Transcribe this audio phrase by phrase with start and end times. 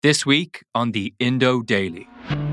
[0.00, 2.08] This week on the Indo Daily.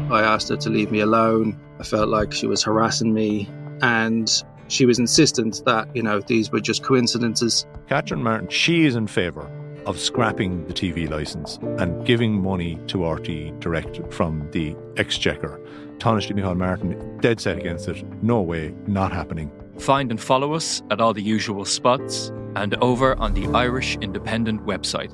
[0.10, 1.56] I asked her to leave me alone.
[1.80, 3.48] I felt like she was harassing me
[3.84, 4.28] and
[4.68, 7.68] she was insistent that, you know, these were just coincidences.
[7.88, 9.48] Catherine Martin, she is in favour
[9.86, 15.62] of scrapping the TV licence and giving money to RT direct from the exchequer.
[16.00, 18.04] Taoiseach Micheál Martin, dead set against it.
[18.24, 19.52] No way, not happening.
[19.78, 24.66] Find and follow us at all the usual spots and over on the Irish Independent
[24.66, 25.14] website.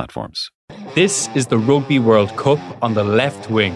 [0.00, 0.50] platforms.
[0.94, 3.74] This is the Rugby World Cup on the left wing.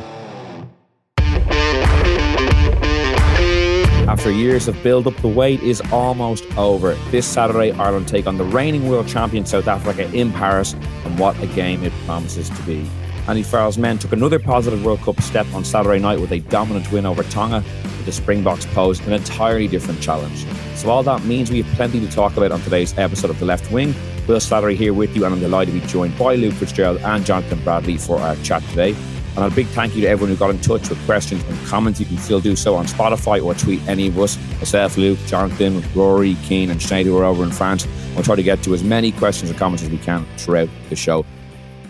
[4.08, 6.94] After years of build up, the wait is almost over.
[7.10, 10.72] This Saturday, Ireland take on the reigning world champion South Africa in Paris,
[11.04, 12.88] and what a game it promises to be.
[13.28, 16.90] Andy Farrell's men took another positive World Cup step on Saturday night with a dominant
[16.90, 20.46] win over Tonga, but the Springboks posed an entirely different challenge.
[20.84, 23.46] So, all that means we have plenty to talk about on today's episode of The
[23.46, 23.94] Left Wing.
[24.28, 27.24] Will Slattery here with you, and I'm delighted to be joined by Luke Fitzgerald and
[27.24, 28.94] Jonathan Bradley for our chat today.
[29.34, 32.00] And a big thank you to everyone who got in touch with questions and comments.
[32.00, 35.80] You can still do so on Spotify or tweet any of us, myself, Luke, Jonathan,
[35.80, 37.88] Rúaidhrí, Cian, and Sinead, who are over in France.
[38.12, 40.96] We'll try to get to as many questions and comments as we can throughout the
[40.96, 41.24] show.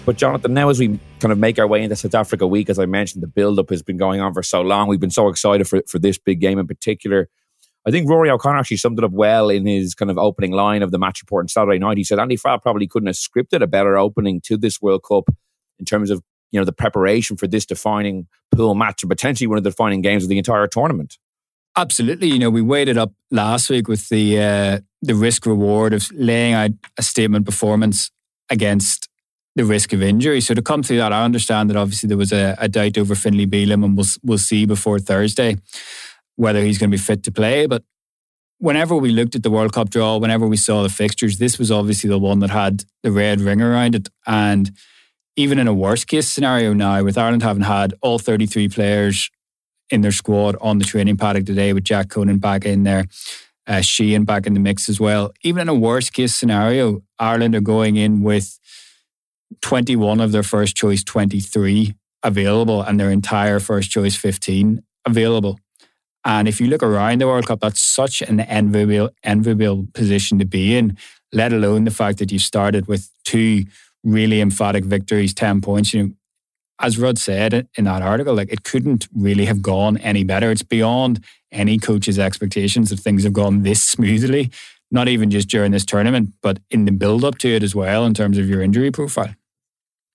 [0.06, 2.78] But Jonathan, now as we kind of make our way into South Africa week, as
[2.78, 4.86] I mentioned, the build-up has been going on for so long.
[4.86, 7.28] We've been so excited for, for this big game in particular.
[7.86, 10.82] I think Rúaidhrí O'Connor actually summed it up well in his kind of opening line
[10.82, 11.98] of the match report on Saturday night.
[11.98, 15.24] He said Andy Farrell probably couldn't have scripted a better opening to this World Cup
[15.78, 19.58] in terms of you know the preparation for this defining pool match and potentially one
[19.58, 21.18] of the defining games of the entire tournament.
[21.76, 26.10] Absolutely, you know we weighted up last week with the uh, the risk reward of
[26.12, 28.10] laying out a statement performance
[28.48, 29.08] against
[29.56, 30.40] the risk of injury.
[30.40, 33.14] So to come through that, I understand that obviously there was a, a doubt over
[33.14, 35.58] Finlay Bealham, and we'll we'll see before Thursday
[36.36, 37.66] whether he's going to be fit to play.
[37.66, 37.84] But
[38.58, 41.70] whenever we looked at the World Cup draw, whenever we saw the fixtures, this was
[41.70, 44.08] obviously the one that had the red ring around it.
[44.26, 44.70] And
[45.36, 49.30] even in a worst case scenario now, with Ireland having had all 33 players
[49.90, 53.04] in their squad on the training paddock today, with Jack Conan back in there,
[53.66, 55.32] uh, Sheehan back in the mix as well.
[55.42, 58.58] Even in a worst case scenario, Ireland are going in with
[59.62, 65.58] 21 of their first choice 23 available and their entire first choice 15 available.
[66.24, 70.44] And if you look around the World Cup, that's such an enviable, enviable position to
[70.44, 70.96] be in,
[71.32, 73.64] let alone the fact that you started with two
[74.02, 75.92] really emphatic victories, 10 points.
[75.92, 76.12] You know,
[76.80, 80.50] as Rod said in that article, like it couldn't really have gone any better.
[80.50, 84.50] It's beyond any coach's expectations that things have gone this smoothly,
[84.90, 88.04] not even just during this tournament, but in the build up to it as well
[88.04, 89.34] in terms of your injury profile.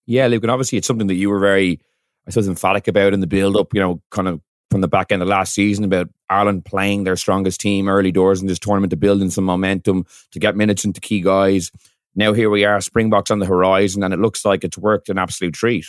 [0.05, 1.79] Yeah, Luke, and obviously it's something that you were very,
[2.27, 5.11] I suppose, emphatic about in the build up, you know, kind of from the back
[5.11, 8.91] end of last season about Ireland playing their strongest team early doors in this tournament
[8.91, 11.71] to build in some momentum, to get minutes into key guys.
[12.15, 15.17] Now here we are, Springboks on the horizon, and it looks like it's worked an
[15.17, 15.85] absolute treat.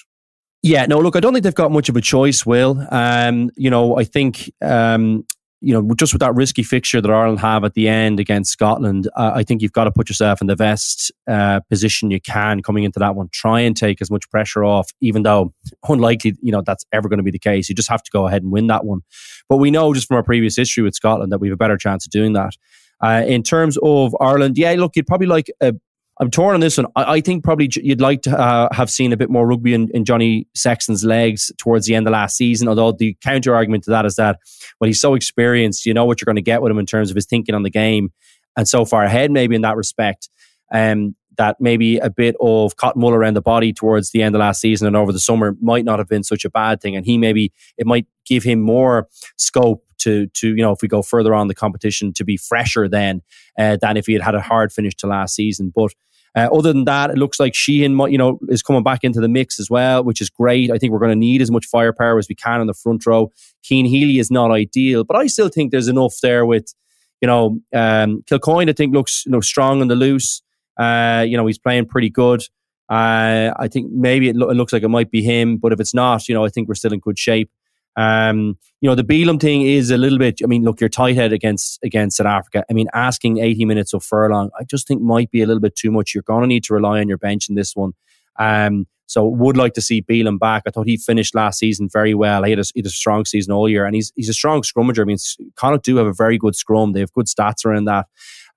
[0.63, 2.87] Yeah, no, look, I don't think they've got much of a choice, Will.
[2.91, 5.27] Um, you know, I think um,
[5.61, 9.09] you know, just with that risky fixture that Ireland have at the end against Scotland,
[9.15, 12.63] uh, I think you've got to put yourself in the best uh, position you can
[12.63, 13.29] coming into that one.
[13.33, 15.53] Try and take as much pressure off, even though
[15.89, 17.69] unlikely, you know, that's ever going to be the case.
[17.69, 19.01] You just have to go ahead and win that one.
[19.49, 21.77] But we know just from our previous history with Scotland that we have a better
[21.77, 22.55] chance of doing that.
[23.03, 25.75] Uh, in terms of Ireland, yeah, look, you'd probably like a
[26.21, 26.87] I'm torn on this one.
[26.97, 29.89] I, I think probably you'd like to uh, have seen a bit more rugby in,
[29.95, 32.69] in, Johnny Sexton's legs towards the end of last season.
[32.69, 34.39] Although the counter argument to that is that,
[34.79, 37.11] well, he's so experienced, you know what you're going to get with him in terms
[37.11, 38.13] of his thinking on the game,
[38.55, 40.29] and so far ahead, maybe in that respect.
[40.73, 44.41] Um, that maybe a bit of cotton wool around the body towards the end of
[44.41, 46.95] last season and over the summer might not have been such a bad thing.
[46.97, 49.09] And he maybe it might give him more
[49.39, 52.89] scope to to you know if we go further on the competition to be fresher
[52.89, 53.23] then
[53.59, 55.73] uh, than if he had had a hard finish to last season.
[55.75, 55.93] But
[56.37, 59.29] uh, other than that, it looks like Sheehan, you know, is coming back into the
[59.29, 60.71] mix as well, which is great.
[60.71, 63.05] I think we're going to need as much firepower as we can in the front
[63.05, 63.33] row.
[63.63, 66.73] Cian Healy is not ideal, but I still think there's enough there with,
[67.21, 68.71] you know, um, Kilcoyne.
[68.71, 70.43] I think looks you know strong on the loose.
[70.79, 72.43] Uh, you know, he's playing pretty good.
[72.89, 75.79] Uh, I think maybe it, lo- it, looks like it might be him, but if
[75.79, 77.51] it's not, you know, I think we're still in good shape.
[77.97, 80.41] Um, you know, the Bealham thing is a little bit.
[80.43, 82.65] I mean, look, you're tight head against against South Africa.
[82.71, 85.77] I mean, asking 80 minutes of Furlong, I just think might be a little bit
[85.77, 86.15] too much.
[86.15, 87.93] You're going to need to rely on your bench in this one.
[88.39, 90.63] Um, so would like to see Bealham back.
[90.67, 92.45] I thought he finished last season very well.
[92.45, 94.63] He had a, he had a strong season all year, and he's he's a strong
[94.63, 95.01] scrummager.
[95.01, 95.19] I mean,
[95.57, 96.93] Connacht do have a very good scrum.
[96.93, 98.07] They have good stats around that.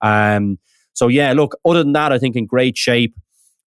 [0.00, 0.60] Um,
[0.92, 1.56] so yeah, look.
[1.64, 3.16] Other than that, I think in great shape.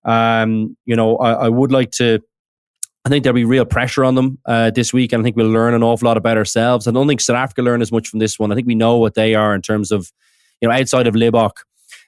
[0.06, 2.22] Um, you know, I, I would like to.
[3.08, 5.50] I think there'll be real pressure on them uh, this week, and I think we'll
[5.50, 6.90] learn an awful lot about ourselves.
[6.90, 8.52] I don't think South Africa learn as much from this one.
[8.52, 10.12] I think we know what they are in terms of,
[10.60, 11.52] you know, outside of Libbok.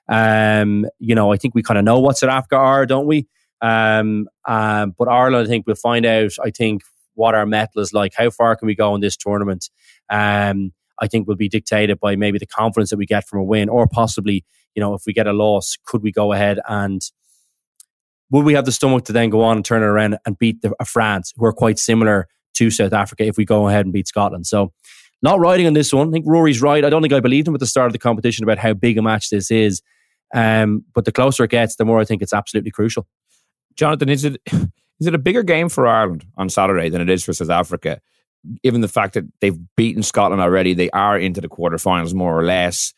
[0.10, 3.30] Um, you know, I think we kind of know what South Africa are, don't we?
[3.62, 6.32] Um, um, but Ireland, I think we'll find out.
[6.44, 6.82] I think
[7.14, 8.12] what our metal is like.
[8.18, 9.70] How far can we go in this tournament?
[10.10, 13.44] Um, I think will be dictated by maybe the confidence that we get from a
[13.46, 14.44] win, or possibly,
[14.76, 17.02] you know, if we get a loss, could we go ahead and
[18.30, 20.62] will we have the stomach to then go on and turn it around and beat
[20.62, 23.94] the, uh, France, who are quite similar to South Africa, if we go ahead and
[23.94, 24.48] beat Scotland?
[24.48, 24.74] So,
[25.22, 26.10] not riding on this one.
[26.10, 26.86] I think Rúaidhrí's right.
[26.86, 28.98] I don't think I believed him at the start of the competition about how big
[28.98, 29.82] a match this is.
[30.34, 33.06] Um, but the closer it gets, the more I think it's absolutely crucial.
[33.76, 34.42] Jonathan, is it
[35.00, 38.00] is it a bigger game for Ireland on Saturday than it is for South Africa?
[38.64, 42.46] Given the fact that they've beaten Scotland already, they are into the quarterfinals more or
[42.46, 42.94] less.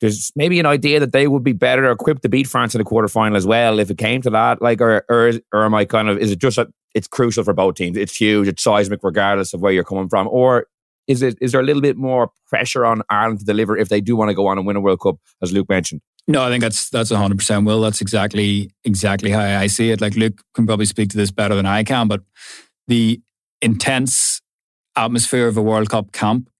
[0.00, 2.84] There's maybe an idea that they would be better equipped to beat France in the
[2.84, 4.60] quarterfinal as well if it came to that.
[4.60, 7.54] Like, or or, or am I kind of is it just that it's crucial for
[7.54, 7.96] both teams?
[7.96, 10.66] It's huge, it's seismic, regardless of where you're coming from, or
[11.06, 14.00] is it is there a little bit more pressure on Ireland to deliver if they
[14.00, 16.00] do want to go on and win a World Cup, as Luke mentioned?
[16.28, 17.64] No, I think that's that's hundred percent.
[17.64, 20.00] Will that's exactly exactly how I see it.
[20.00, 22.22] Like Luke can probably speak to this better than I can, but
[22.88, 23.20] the
[23.62, 24.42] intense
[24.96, 26.50] atmosphere of a World Cup camp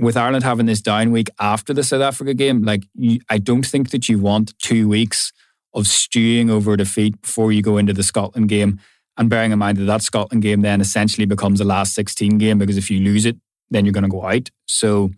[0.00, 3.66] with Ireland having this down week after the South Africa game, like you, I don't
[3.66, 5.32] think that you want two weeks
[5.74, 8.80] of stewing over defeat before you go into the Scotland game.
[9.16, 12.58] And bearing in mind that that Scotland game then essentially becomes a last 16 game
[12.58, 13.36] because if you lose it,
[13.70, 14.48] then you're going to go out.
[14.66, 15.10] So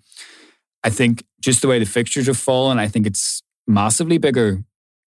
[0.83, 4.65] I think just the way the fixtures have fallen, I think it's massively bigger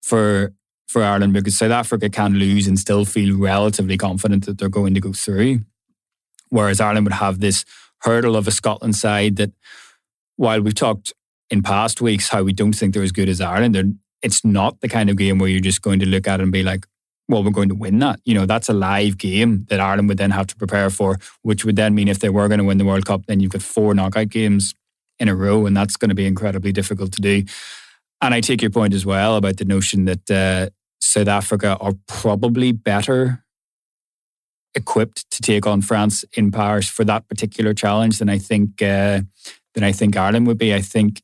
[0.03, 0.53] for
[0.87, 4.95] for Ireland because South Africa can lose and still feel relatively confident that they're going
[4.95, 5.63] to go through.
[6.51, 7.65] Whereas Ireland would have this
[8.03, 9.53] hurdle of a Scotland side that,
[10.37, 11.13] while we've talked
[11.51, 14.89] in past weeks how we don't think they're as good as Ireland, it's not the
[14.89, 16.87] kind of game where you're just going to look at it and be like,
[17.29, 18.21] well, we're going to win that.
[18.25, 21.65] You know, that's a live game that Ireland would then have to prepare for, which
[21.65, 23.63] would then mean if they were going to win the World Cup, then you've got
[23.63, 24.75] four knockout games
[25.19, 27.43] in a row, and that's going to be incredibly difficult to do.
[28.21, 30.71] And I take your point as well about the notion that uh,
[31.01, 33.45] South Africa are probably better
[34.77, 39.23] equipped to take on France in Paris for that particular challenge than I think uh,
[39.75, 40.75] than I think Ireland would be.
[40.75, 41.23] I think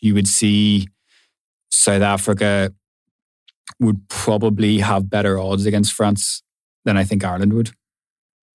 [0.00, 0.88] you would see
[1.70, 2.72] South Africa
[3.80, 6.42] would probably have better odds against France
[6.84, 7.70] than I think Ireland would.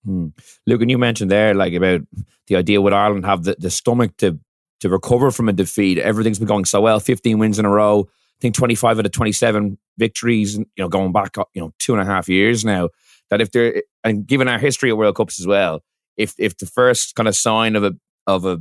[0.04, 0.28] Hmm.
[0.66, 2.02] Luke, and you mentioned there, like about
[2.46, 4.38] the idea would Ireland have the, the stomach to
[4.80, 5.98] to recover from a defeat.
[5.98, 7.00] Everything's been going so well.
[7.00, 8.08] 15 wins in a row.
[8.08, 12.02] I think 25 out of 27 victories, you know, going back, you know, two and
[12.02, 12.90] a half years now.
[13.30, 15.82] That if they're, and given our history of World Cups as well,
[16.16, 17.92] if if the first kind of sign of a
[18.26, 18.58] of a,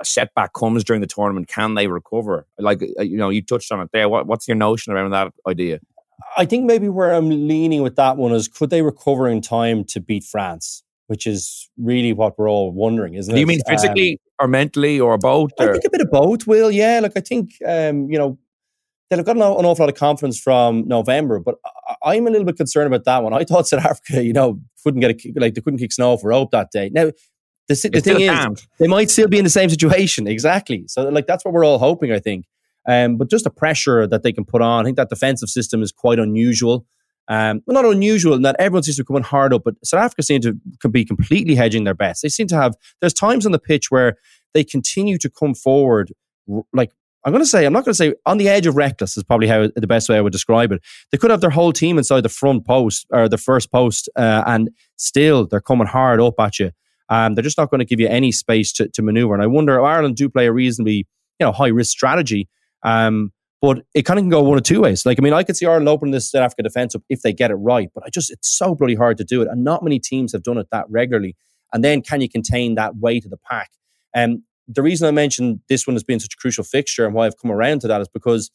[0.00, 2.46] a setback comes during the tournament, can they recover?
[2.58, 4.08] Like uh, you know, you touched on it there.
[4.08, 5.80] What, what's your notion around that idea?
[6.36, 9.84] I think maybe where I'm leaning with that one is could they recover in time
[9.84, 10.82] to beat France?
[11.06, 13.40] which is really what we're all wondering, isn't Do it?
[13.40, 15.52] You mean physically um, or mentally or both?
[15.58, 15.70] Or?
[15.70, 16.70] I think a bit of both, Will.
[16.70, 18.38] Yeah, like I think, um, you know,
[19.10, 21.56] they've got an, an, awful lot of confidence from November, but
[22.06, 23.34] I, am a little bit concerned about that one.
[23.34, 26.28] I thought South Africa, you know, couldn't get a, like they couldn't kick snow for
[26.28, 26.90] rope that day.
[26.92, 27.10] Now,
[27.68, 28.66] the, the thing is, can't.
[28.78, 30.26] they might still be in the same situation.
[30.36, 30.84] Exactly.
[30.86, 32.46] So, like, that's what we're all hoping, I think.
[32.86, 35.82] Um, but just the pressure that they can put on, I think that defensive system
[35.82, 36.86] is quite unusual.
[37.28, 40.22] Um, well, not unusual Not everyone seems to be coming hard up, but South Africa
[40.22, 42.20] seem to be completely hedging their bets.
[42.20, 44.16] They seem to have, there's times on the pitch where
[44.54, 46.12] they continue to come forward,
[46.72, 46.92] like,
[47.26, 49.24] I'm going to say, I'm not going to say on the edge of reckless is
[49.24, 50.80] probably how the best way I would describe it.
[51.10, 54.44] They could have their whole team inside the front post or the first post, uh,
[54.46, 56.70] and still they're coming hard up at you.
[57.08, 59.34] Um, they're just not going to give you any space to, to maneuver.
[59.34, 61.06] And I wonder, if Ireland do play a reasonably,
[61.38, 62.48] you know, high risk strategy.
[62.84, 65.04] Um, but it kind of can go one of two ways.
[65.04, 67.32] Like, I mean, I could see Ireland opening this South Africa defence up if they
[67.32, 69.48] get it right, but I just, it's so bloody hard to do it.
[69.48, 71.34] And not many teams have done it that regularly.
[71.72, 73.70] And then can you contain that weight of the pack?
[74.14, 77.26] Um, the reason I mentioned this one has been such a crucial fixture and why
[77.26, 78.50] I've come around to that is because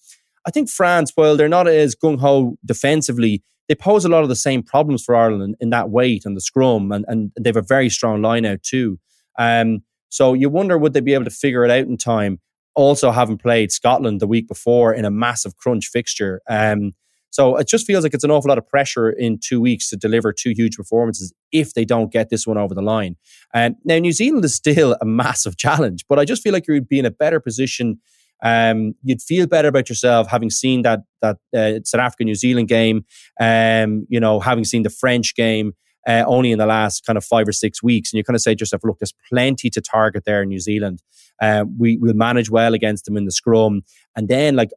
[0.45, 4.29] I think France, while they're not as gung ho defensively, they pose a lot of
[4.29, 7.49] the same problems for Ireland in, in that weight and the scrum, and, and they
[7.49, 8.99] have a very strong line out too.
[9.37, 12.39] Um, so you wonder would they be able to figure it out in time?
[12.75, 16.41] also having played Scotland the week before in a massive crunch fixture.
[16.49, 16.93] Um,
[17.31, 19.97] So it just feels like it's an awful lot of pressure in two weeks to
[19.97, 23.15] deliver two huge performances if they don't get this one over the line.
[23.53, 26.87] And now New Zealand is still a massive challenge, but I just feel like you'd
[26.87, 27.99] be in a better position.
[28.43, 32.67] Um, you'd feel better about yourself having seen that that uh, South Africa New Zealand
[32.67, 33.05] game.
[33.39, 35.73] Um, you know, having seen the French game
[36.07, 38.11] uh, only in the last kind of five or six weeks.
[38.11, 40.59] And you kind of say to yourself, look, there's plenty to target there in New
[40.59, 41.01] Zealand.
[41.41, 43.83] Uh, we will manage well against them in the scrum.
[44.15, 44.71] And then, like,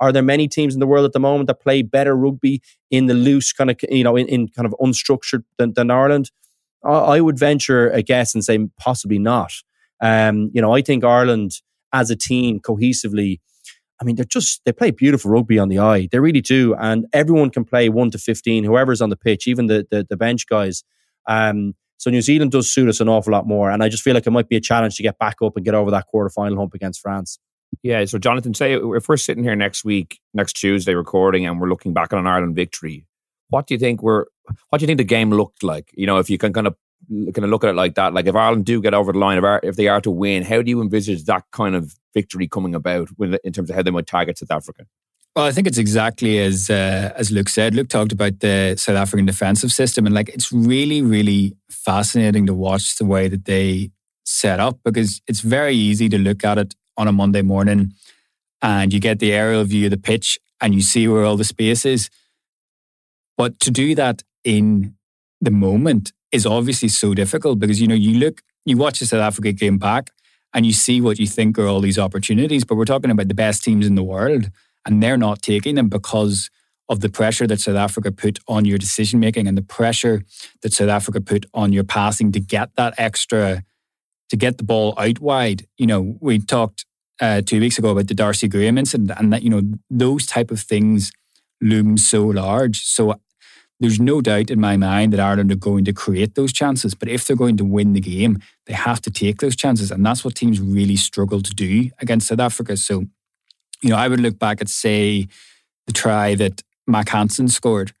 [0.00, 3.06] are there many teams in the world at the moment that play better rugby in
[3.06, 6.30] the loose kind of, you know, in, in kind of unstructured than, than Ireland?
[6.84, 9.52] I, I, would venture a guess and say possibly not.
[10.00, 11.52] Um, you know, I think Ireland
[11.92, 13.40] as a team cohesively
[14.00, 16.08] I mean, they're just they play beautiful rugby on the eye.
[16.10, 18.64] They really do, and everyone can play one to fifteen.
[18.64, 20.82] Whoever's on the pitch, even the the, the bench guys.
[21.26, 24.14] Um, so New Zealand does suit us an awful lot more, and I just feel
[24.14, 26.28] like it might be a challenge to get back up and get over that quarter
[26.28, 27.38] final hump against France.
[27.82, 28.04] Yeah.
[28.04, 31.92] So Jonathan, say if we're sitting here next week, next Tuesday, recording, and we're looking
[31.92, 33.06] back on an Ireland victory,
[33.48, 34.26] what do you think we're?
[34.68, 35.90] What do you think the game looked like?
[35.94, 36.76] You know, if you can kind of
[37.08, 39.42] kind of look at it like that, like if Ireland do get over the line,
[39.42, 42.74] if, if they are to win, how do you envisage that kind of victory coming
[42.74, 44.86] about in terms of how they might target South Africa?
[45.36, 47.74] Well, I think it's exactly as uh, as Luke said.
[47.74, 52.54] Luke talked about the South African defensive system, and like it's really, really fascinating to
[52.54, 53.90] watch the way that they
[54.24, 57.94] set up because it's very easy to look at it on a Monday morning,
[58.62, 61.44] and you get the aerial view of the pitch and you see where all the
[61.44, 62.10] space is.
[63.36, 64.94] But to do that in
[65.44, 69.20] the moment is obviously so difficult because you know you look, you watch the South
[69.20, 70.10] Africa game back,
[70.52, 72.64] and you see what you think are all these opportunities.
[72.64, 74.50] But we're talking about the best teams in the world,
[74.84, 76.50] and they're not taking them because
[76.88, 80.22] of the pressure that South Africa put on your decision making and the pressure
[80.62, 83.64] that South Africa put on your passing to get that extra,
[84.28, 85.66] to get the ball out wide.
[85.78, 86.84] You know, we talked
[87.20, 90.50] uh, two weeks ago about the Darcy Graham incident, and that you know those type
[90.50, 91.12] of things
[91.60, 92.80] loom so large.
[92.84, 93.18] So
[93.80, 96.94] there's no doubt in my mind that Ireland are going to create those chances.
[96.94, 99.90] But if they're going to win the game, they have to take those chances.
[99.90, 102.76] And that's what teams really struggle to do against South Africa.
[102.76, 103.04] So,
[103.82, 105.28] you know, I would look back at, say,
[105.86, 107.92] the try that Mack Hansen scored.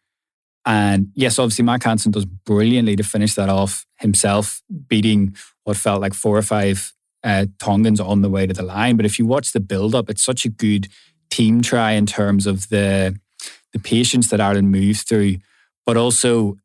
[0.64, 6.00] And yes, obviously, Mack Hansen does brilliantly to finish that off himself, beating what felt
[6.00, 8.96] like four or five uh, Tongans on the way to the line.
[8.96, 10.88] But if you watch the build up, it's such a good
[11.30, 13.18] team try in terms of the
[13.72, 15.38] the patience that Ireland moves through
[15.86, 16.56] but also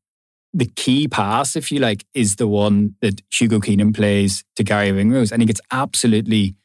[0.54, 4.92] the key pass, if you like, is the one that Hugo Keenan plays to Garry
[4.92, 5.32] Ringrose.
[5.32, 6.56] And he gets absolutely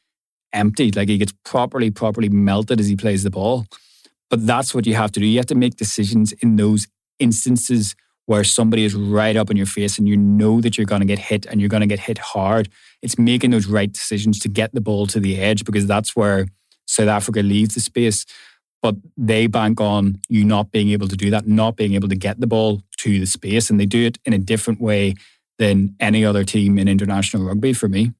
[0.53, 0.95] emptied.
[0.95, 3.65] Like he gets properly, properly melted as he plays the ball.
[4.29, 5.25] But that's what you have to do.
[5.25, 6.87] You have to make decisions in those
[7.19, 7.95] instances
[8.25, 11.05] where somebody is right up in your face and you know that you're going to
[11.05, 12.69] get hit and you're going to get hit hard.
[13.03, 16.47] It's making those right decisions to get the ball to the edge because that's where
[16.87, 18.25] South Africa leaves the space
[18.85, 22.15] but they bank on you not being able to do that, not being able to
[22.15, 23.71] get the ball to the space.
[23.71, 25.15] And they do it in a different way
[25.57, 28.11] than any other team in international rugby for me.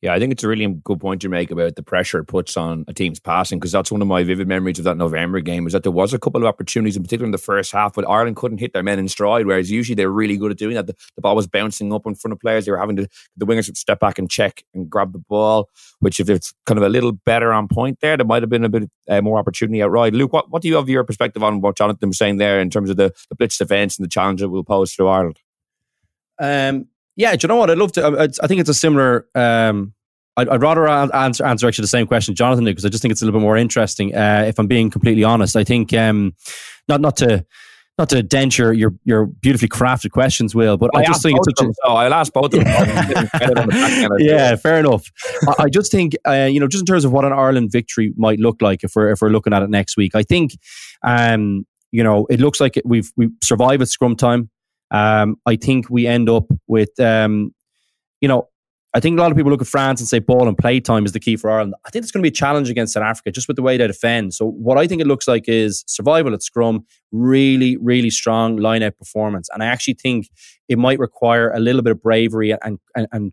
[0.00, 2.56] Yeah, I think it's a really good point you make about the pressure it puts
[2.56, 5.66] on a team's passing because that's one of my vivid memories of that November game
[5.66, 8.08] is that there was a couple of opportunities, in particular in the first half, but
[8.08, 10.86] Ireland couldn't hit their men in stride, whereas usually they're really good at doing that.
[10.86, 12.64] The, the ball was bouncing up in front of players.
[12.64, 15.68] They were having to, the wingers would step back and check and grab the ball,
[15.98, 18.64] which if it's kind of a little better on point there, there might have been
[18.64, 20.14] a bit uh, more opportunity outright.
[20.14, 22.70] Luke, what, what do you have your perspective on what Jonathan was saying there in
[22.70, 25.40] terms of the, the blitz defence and the challenge it will pose to Ireland?
[26.38, 26.86] Um,
[27.18, 27.68] yeah, do you know what?
[27.68, 28.30] I'd love to.
[28.42, 29.92] I think it's a similar um,
[30.38, 33.10] I'd, I'd rather answer, answer actually the same question Jonathan did because I just think
[33.10, 34.14] it's a little bit more interesting.
[34.14, 36.34] Uh, if I'm being completely honest, I think um,
[36.88, 37.44] not not to
[37.98, 41.40] not to dent your your, your beautifully crafted questions, Will, but I, I just think
[41.42, 41.88] it's such a.
[41.88, 43.68] I'll ask both of them.
[44.20, 45.10] yeah, fair enough.
[45.48, 48.14] I, I just think uh, you know, just in terms of what an Ireland victory
[48.16, 50.52] might look like if we're if we're looking at it next week, I think
[51.02, 54.50] um, you know it looks like we've we survived at scrum time.
[54.90, 57.54] Um, I think we end up with um,
[58.20, 58.48] you know
[58.94, 61.04] I think a lot of people look at France and say ball and play time
[61.04, 61.74] is the key for Ireland.
[61.86, 63.76] I think it's going to be a challenge against South Africa just with the way
[63.76, 64.32] they defend.
[64.32, 68.82] So what I think it looks like is survival at scrum, really, really strong line
[68.82, 69.50] out performance.
[69.52, 70.30] And I actually think
[70.68, 73.32] it might require a little bit of bravery and and and,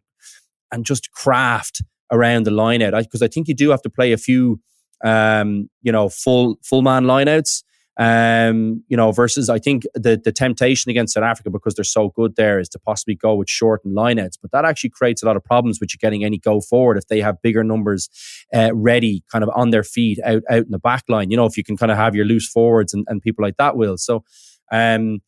[0.71, 1.81] and just craft
[2.11, 2.93] around the line out.
[3.01, 4.59] Because I, I, think you do have to play a few
[5.03, 7.63] um, you know, full full man lineouts.
[7.97, 12.09] Um, you know, versus I think the the temptation against South Africa because they're so
[12.09, 15.25] good there is to possibly go with short and lineouts, but that actually creates a
[15.25, 18.09] lot of problems with you getting any go forward if they have bigger numbers
[18.53, 21.31] uh, ready, kind of on their feet out out in the back line.
[21.31, 23.57] You know, if you can kind of have your loose forwards and, and people like
[23.57, 23.97] that will.
[23.97, 24.25] So,
[24.71, 25.21] um,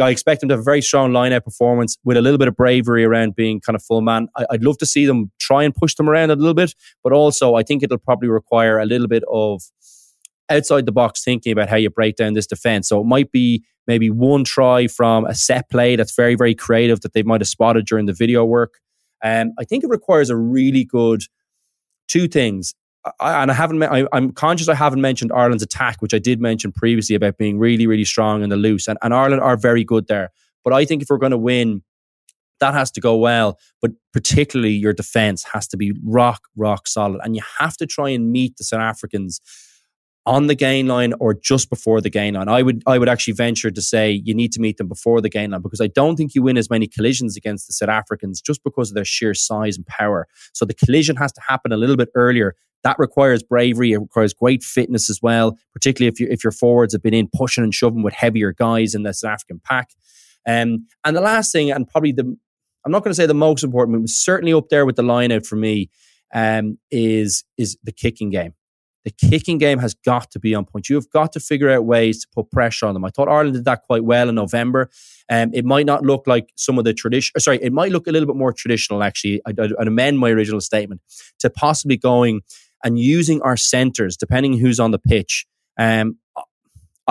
[0.00, 2.56] I expect them to have a very strong line-out performance with a little bit of
[2.56, 4.28] bravery around being kind of full man.
[4.36, 7.12] I, would love to see them try and push them around a little bit, but
[7.12, 9.62] also I think it'll probably require a little bit of
[10.50, 12.88] outside the box thinking about how you break down this defense.
[12.88, 17.00] So it might be maybe one try from a set play that's very, very creative
[17.00, 18.74] that they might have spotted during the video work.
[19.22, 21.22] Um, I think it requires a really good
[22.08, 22.74] two things.
[23.18, 23.82] I, and I haven't.
[23.82, 27.58] I, am conscious I haven't mentioned Ireland's attack, which I did mention previously about being
[27.58, 30.30] really, really strong in the loose, and, and Ireland are very good there.
[30.64, 31.82] But I think if we're going to win,
[32.60, 33.58] that has to go well.
[33.80, 38.10] But particularly your defense has to be rock, rock solid, and you have to try
[38.10, 39.40] and meet the South Africans
[40.26, 42.48] on the gain line or just before the gain line.
[42.48, 45.30] I would I would actually venture to say you need to meet them before the
[45.30, 48.40] gain line because I don't think you win as many collisions against the South Africans
[48.40, 50.28] just because of their sheer size and power.
[50.52, 52.54] So the collision has to happen a little bit earlier.
[52.82, 53.92] That requires bravery.
[53.92, 57.28] It requires great fitness as well, particularly if you if your forwards have been in
[57.34, 59.90] pushing and shoving with heavier guys in the South African pack.
[60.46, 62.36] Um, and the last thing, and probably the
[62.84, 65.32] I'm not going to say the most important, but certainly up there with the line
[65.32, 65.90] out for me,
[66.34, 68.54] um, is is the kicking game.
[69.04, 70.88] The kicking game has got to be on point.
[70.88, 73.04] You have got to figure out ways to put pressure on them.
[73.04, 74.90] I thought Ireland did that quite well in November.
[75.30, 77.38] Um, it might not look like some of the tradition.
[77.40, 79.02] Sorry, it might look a little bit more traditional.
[79.02, 81.00] Actually, I, would amend my original statement
[81.38, 82.42] to possibly going
[82.84, 85.46] and using our centres, depending who's on the pitch.
[85.78, 86.18] Um,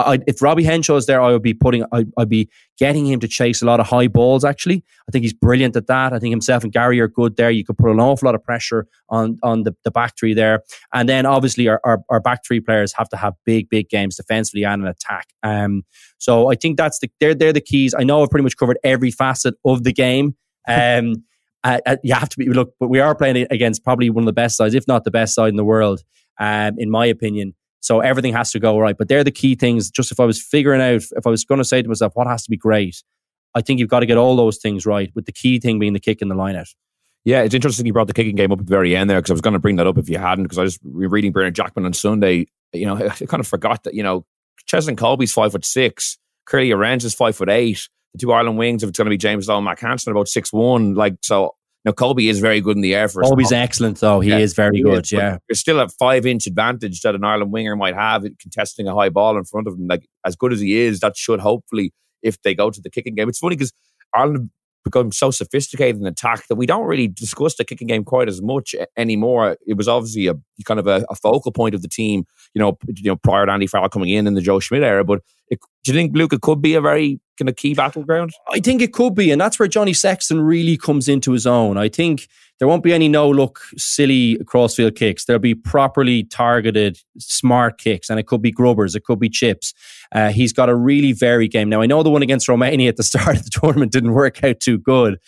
[0.00, 3.20] I, if Robbie Henshaw is there, I would be putting, I, would be getting him
[3.20, 4.44] to chase a lot of high balls.
[4.44, 6.12] Actually, I think he's brilliant at that.
[6.12, 7.50] I think himself and Garry are good there.
[7.50, 10.62] You could put an awful lot of pressure on on the, the back three there,
[10.92, 14.16] and then obviously our, our, our back three players have to have big big games
[14.16, 15.28] defensively and an attack.
[15.42, 15.84] Um,
[16.18, 17.94] so I think that's the they're they're the keys.
[17.98, 20.36] I know I've pretty much covered every facet of the game.
[20.68, 21.24] Um,
[21.64, 24.26] uh, uh, you have to be look, but we are playing against probably one of
[24.26, 26.02] the best sides, if not the best side in the world,
[26.38, 27.54] um, in my opinion.
[27.80, 28.96] So everything has to go right.
[28.96, 29.90] But they're the key things.
[29.90, 32.26] Just if I was figuring out, if I was going to say to myself, what
[32.26, 33.02] has to be great,
[33.54, 35.92] I think you've got to get all those things right, with the key thing being
[35.92, 36.68] the kick in the line out.
[37.24, 39.30] Yeah, it's interesting you brought the kicking game up at the very end there because
[39.30, 41.54] I was going to bring that up if you hadn't because I was reading Bernard
[41.54, 42.46] Jackman on Sunday.
[42.72, 44.24] You know, I kind of forgot that, you know,
[44.66, 47.88] Cheslin Kolbe's five foot six, Kurt-Lee Arendse is five foot eight.
[48.14, 50.28] The two Ireland wings, if it's going to be James Lowe and Mack Hansen, about
[50.28, 50.94] six one.
[50.94, 53.30] Like, so now, Kolbe is very good in the air for us.
[53.30, 54.20] Kolbe's excellent, though.
[54.20, 55.04] He yeah, is very he good.
[55.04, 58.36] Is, yeah, there's still a five inch advantage that an Ireland winger might have in
[58.38, 59.86] contesting a high ball in front of him.
[59.86, 63.14] Like as good as he is, that should hopefully, if they go to the kicking
[63.14, 63.72] game, it's funny because
[64.14, 64.50] Ireland
[64.84, 68.42] become so sophisticated in attack that we don't really discuss the kicking game quite as
[68.42, 69.56] much anymore.
[69.66, 72.76] It was obviously a kind of a, a focal point of the team, you know,
[72.96, 75.04] you know, prior to Andy Farrell coming in in the Joe Schmidt era.
[75.04, 78.32] But it, do you think Luke it could be a very kind of key battleground?
[78.52, 81.78] I think it could be, and that's where Johnny Sexton really comes into his own.
[81.78, 85.24] I think there won't be any no look silly crossfield kicks.
[85.24, 89.72] There'll be properly targeted smart kicks, and it could be grubbers, it could be chips.
[90.12, 91.68] Uh, he's got a really varied game.
[91.68, 94.44] Now I know the one against Romania at the start of the tournament didn't work
[94.44, 95.18] out too good,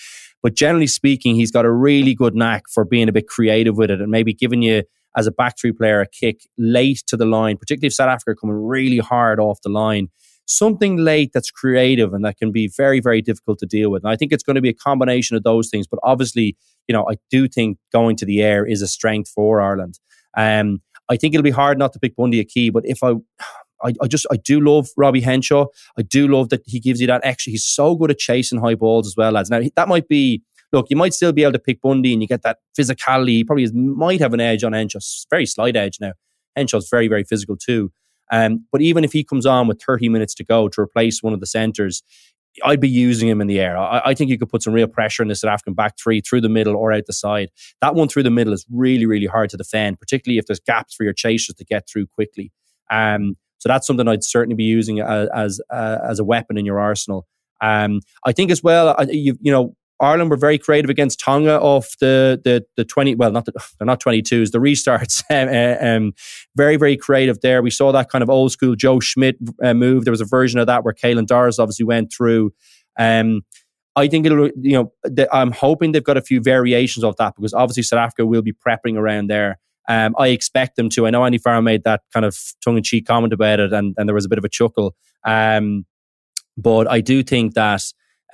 [0.43, 3.91] but generally speaking, he's got a really good knack for being a bit creative with
[3.91, 4.83] it and maybe giving you
[5.17, 8.33] as a back three player a kick late to the line, particularly if South Africa
[8.33, 10.09] are coming really hard off the line
[10.57, 14.05] something late that's creative and that can be very, very difficult to deal with.
[14.05, 15.87] And I think it's going to be a combination of those things.
[15.87, 16.57] But obviously,
[16.89, 19.99] you know, I do think going to the air is a strength for Ireland.
[20.37, 23.15] Um, I think it'll be hard not to pick Bundee Aki, but if I,
[23.85, 25.67] I, I, just I do love Robbie Henshaw.
[25.99, 27.51] I do love that he gives you that extra.
[27.51, 29.51] He's so good at chasing high balls as well, lads.
[29.51, 32.29] Now that might be look, you might still be able to pick Bundee and you
[32.29, 33.31] get that physicality.
[33.31, 36.13] He probably is, might have an edge on Henshaw, very slight edge now.
[36.57, 37.93] Henshaw's very very physical too.
[38.33, 41.35] Um, but even if he comes on with 30 minutes to go to replace one
[41.35, 42.03] of the centres,
[42.65, 43.77] I'd be using him in the air.
[43.77, 46.21] I, I, think you could put some real pressure in the South African back three
[46.21, 47.51] through the middle or out the side.
[47.81, 50.95] That one through the middle is really, really hard to defend, particularly if there's gaps
[50.95, 52.53] for your chasers to get through quickly.
[52.91, 56.67] Um, so that's something I'd certainly be using as as, uh, as a weapon in
[56.67, 57.27] your arsenal.
[57.61, 61.97] Um, I think as well, you, you know, Ireland were very creative against Tonga off
[62.01, 63.15] the the the twenty.
[63.15, 64.51] Well, not the, they're not twenty twos.
[64.51, 65.23] The restarts.
[65.33, 66.13] Um, uh, um,
[66.57, 67.63] very very creative there.
[67.63, 70.05] We saw that kind of old school Joe Schmidt uh, move.
[70.05, 72.53] There was a version of that where Caelan Doris obviously went through.
[72.99, 73.43] Um,
[73.97, 74.51] I think it'll.
[74.61, 78.01] You know, the, I'm hoping they've got a few variations of that because obviously South
[78.01, 79.59] Africa will be prepping around there.
[79.89, 81.07] Um, I expect them to.
[81.07, 83.95] I know Andy Farrell made that kind of tongue in cheek comment about it, and,
[83.97, 84.95] and there was a bit of a chuckle.
[85.25, 85.87] Um,
[86.57, 87.83] but I do think that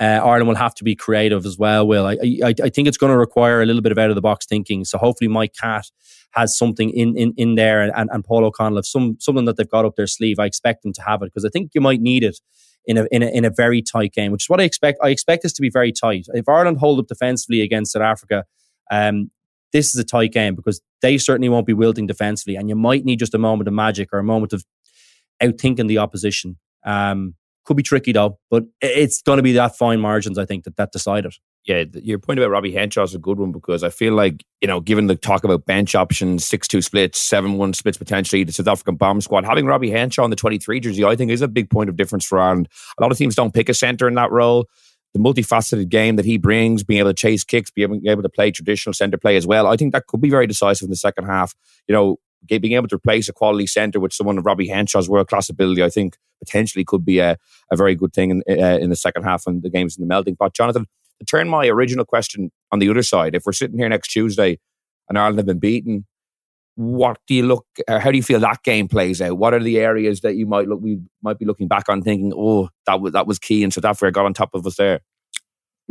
[0.01, 1.87] uh, Ireland will have to be creative as well.
[1.87, 2.13] Will I?
[2.23, 4.47] I, I think it's going to require a little bit of out of the box
[4.47, 4.85] thinking.
[4.85, 5.91] So hopefully, Mike Catt
[6.33, 9.85] has something in in, in there, and, and Paul O'Connell some something that they've got
[9.85, 10.39] up their sleeve.
[10.39, 12.39] I expect them to have it because I think you might need it
[12.85, 14.99] in a, in a in a very tight game, which is what I expect.
[15.03, 16.27] I expect this to be very tight.
[16.29, 18.45] If Ireland hold up defensively against South Africa,
[18.91, 19.31] um,
[19.73, 23.05] this is a tight game because they certainly won't be wilting defensively, and you might
[23.05, 24.65] need just a moment of magic or a moment of
[25.43, 26.57] outthinking the opposition.
[26.85, 27.35] Um,
[27.69, 30.77] could be tricky though, but it's going to be that fine margins, I think, that
[30.77, 31.37] that decide it.
[31.67, 34.67] yeah, your point about Robbie Henshaw is a good one because I feel like, you
[34.67, 38.53] know, given the talk about bench options, 6 2 splits, 7 1 splits potentially, the
[38.53, 41.47] South African bomb squad, having Robbie Henshaw on the 23 jersey, I think is a
[41.47, 42.69] big point of difference for Ireland.
[42.99, 44.65] A lot of teams don't pick a centre in that role.
[45.13, 48.51] The multifaceted game that he brings, being able to chase kicks, being able to play
[48.51, 51.27] traditional centre play as well, I think that could be very decisive in the second
[51.27, 51.55] half.
[51.87, 55.29] You know, being able to replace a quality centre with someone of Robbie Henshaw's world
[55.29, 57.37] class ability, I think potentially could be a,
[57.71, 60.07] a very good thing in, uh, in the second half when the game's in the
[60.07, 60.55] melting pot.
[60.55, 60.87] Jonathan,
[61.19, 64.59] to turn my original question on the other side, if we're sitting here next Tuesday
[65.09, 66.07] and Ireland have been beaten,
[66.77, 67.67] what do you look?
[67.89, 69.37] Uh, how do you feel that game plays out?
[69.37, 70.81] What are the areas that you might look?
[70.81, 73.85] We might be looking back on thinking, oh, that was that was key, and South
[73.85, 75.01] Africa got on top of us there.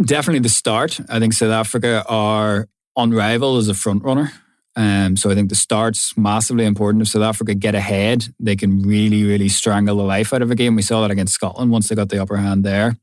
[0.01, 1.01] Definitely the start.
[1.09, 4.31] I think South Africa are unrivaled as a front runner.
[4.77, 7.01] Um, so I think the start's massively important.
[7.01, 10.55] If South Africa get ahead, they can really, really strangle the life out of a
[10.55, 10.75] game.
[10.75, 12.95] We saw that against Scotland once they got the upper hand there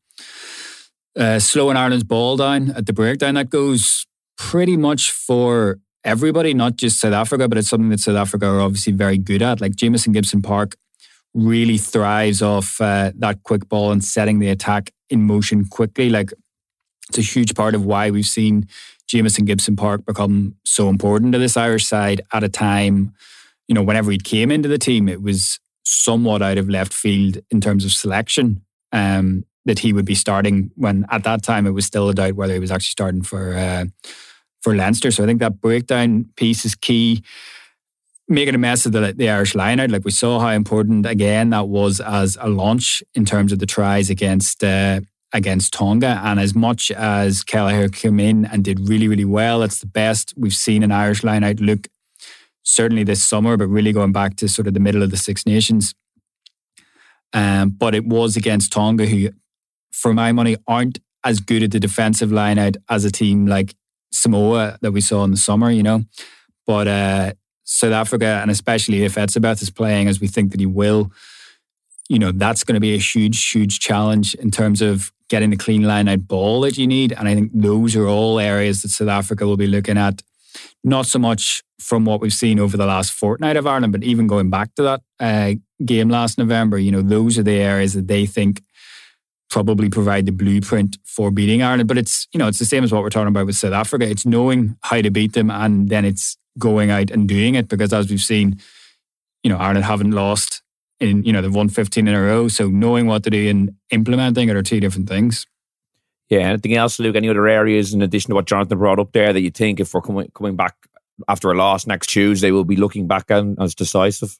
[1.17, 3.35] uh, slowing Ireland's ball down at the breakdown.
[3.35, 4.07] That goes
[4.37, 8.61] pretty much for everybody, not just South Africa, but it's something that South Africa are
[8.61, 9.61] obviously very good at.
[9.61, 10.77] Like Jamison Gibson Park
[11.33, 16.11] really thrives off uh, that quick ball and setting the attack in motion quickly.
[16.11, 16.33] Like
[17.09, 18.69] it's a huge part of why we've seen
[19.09, 23.13] Jamison Gibson Park become so important to this Irish side at a time,
[23.69, 27.39] you know, whenever he came into the team, it was somewhat out of left field
[27.51, 28.63] in terms of selection.
[28.93, 32.35] Um, that he would be starting when at that time it was still a doubt
[32.35, 33.87] whether he was actually starting for uh,
[34.63, 35.11] for Leinster.
[35.11, 37.23] So I think that breakdown piece is key.
[38.27, 41.51] Making a mess of the, the Irish line out, like we saw how important again
[41.51, 45.01] that was as a launch in terms of the tries against uh,
[45.35, 46.21] against Tonga.
[46.25, 50.33] And as much as Kelleher came in and did really, really well, it's the best
[50.37, 51.89] we've seen an Irish line out look
[52.63, 55.45] certainly this summer, but really going back to sort of the middle of the Six
[55.45, 55.95] Nations.
[57.35, 59.31] Um, but it was against Tonga, who
[59.91, 63.75] for my money, aren't as good at the defensive line out as a team like
[64.13, 66.05] Samoa that we saw in the summer, you know.
[66.67, 67.33] But uh,
[67.65, 71.11] South Africa, and especially if Etzebeth is playing as we think that he will,
[72.09, 75.57] you know, that's going to be a huge, huge challenge in terms of getting the
[75.57, 77.13] clean line out ball that you need.
[77.13, 80.23] And I think those are all areas that South Africa will be looking at,
[80.83, 84.27] not so much from what we've seen over the last fortnight of Ireland, but even
[84.27, 88.07] going back to that uh, game last November, you know, those are the areas that
[88.07, 88.63] they think
[89.51, 91.89] probably provide the blueprint for beating Ireland.
[91.89, 94.09] But it's, you know, it's the same as what we're talking about with South Africa.
[94.09, 97.93] It's knowing how to beat them and then it's going out and doing it because
[97.93, 98.61] as we've seen,
[99.43, 100.64] you know, Ireland haven't lost
[101.09, 102.49] in, you know, they've won 15 in a row.
[102.49, 105.47] So knowing what to do and implementing it are two different things.
[106.29, 106.41] Yeah.
[106.41, 107.17] Anything else, Luke?
[107.17, 109.93] Any other areas in addition to what Jonathan brought up there that you think if
[109.95, 110.75] we're coming coming back
[111.29, 114.39] after a loss next Tuesday, we'll be looking back on as decisive?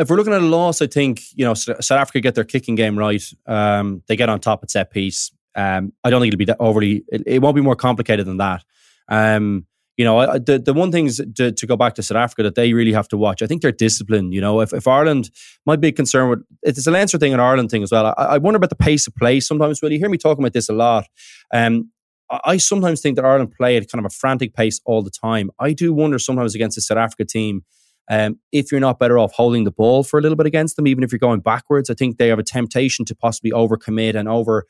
[0.00, 2.74] if we're looking at a loss, I think you know South Africa get their kicking
[2.74, 3.22] game right.
[3.46, 5.30] Um, they get on top at set piece.
[5.54, 7.04] Um, I don't think it'll be that overly.
[7.08, 8.64] It, it, won't be more complicated than that.
[9.08, 9.66] Um,
[10.00, 12.72] you know, the the one things to, to, go back to South Africa that they
[12.72, 13.42] really have to watch.
[13.42, 14.32] I think they're disciplined.
[14.32, 15.28] You know, if, if Ireland,
[15.66, 18.06] my big concern with it's a Leinster thing, an Ireland thing as well.
[18.06, 19.40] I, I, wonder about the pace of play.
[19.40, 21.04] Sometimes, well, you hear me talking about this a lot.
[21.52, 21.90] Um,
[22.30, 25.50] I sometimes think that Ireland play at kind of a frantic pace all the time.
[25.58, 27.66] I do wonder sometimes against the South Africa team
[28.08, 30.86] um, if you're not better off holding the ball for a little bit against them,
[30.86, 34.30] even if you're going backwards, I think they have a temptation to possibly overcommit and
[34.30, 34.64] over.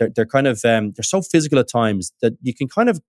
[0.00, 3.00] They're, they're kind of um, they're so physical at times that you can kind of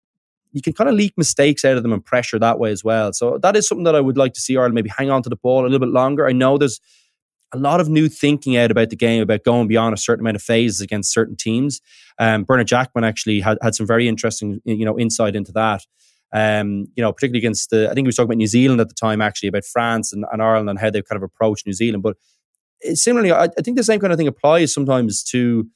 [0.56, 3.12] you can kind of leak mistakes out of them and pressure that way as well.
[3.12, 5.30] So that is something that I would like to see Ireland maybe hang on to
[5.30, 6.26] the ball a little bit longer.
[6.26, 6.80] I know there's
[7.54, 10.38] a lot of new thinking out about the game about going beyond a certain amount
[10.38, 11.82] of phases against certain teams.
[12.20, 15.86] Um, Bernard Jackman actually had, had some very interesting you know insight into that.
[16.32, 18.88] Um, you know, particularly against the, I think he was talking about New Zealand at
[18.88, 21.74] the time, actually, about France and, and Ireland and how they've kind of approached New
[21.74, 22.04] Zealand.
[22.04, 22.18] But
[22.94, 25.68] similarly, I, I, think the same kind of thing applies sometimes to,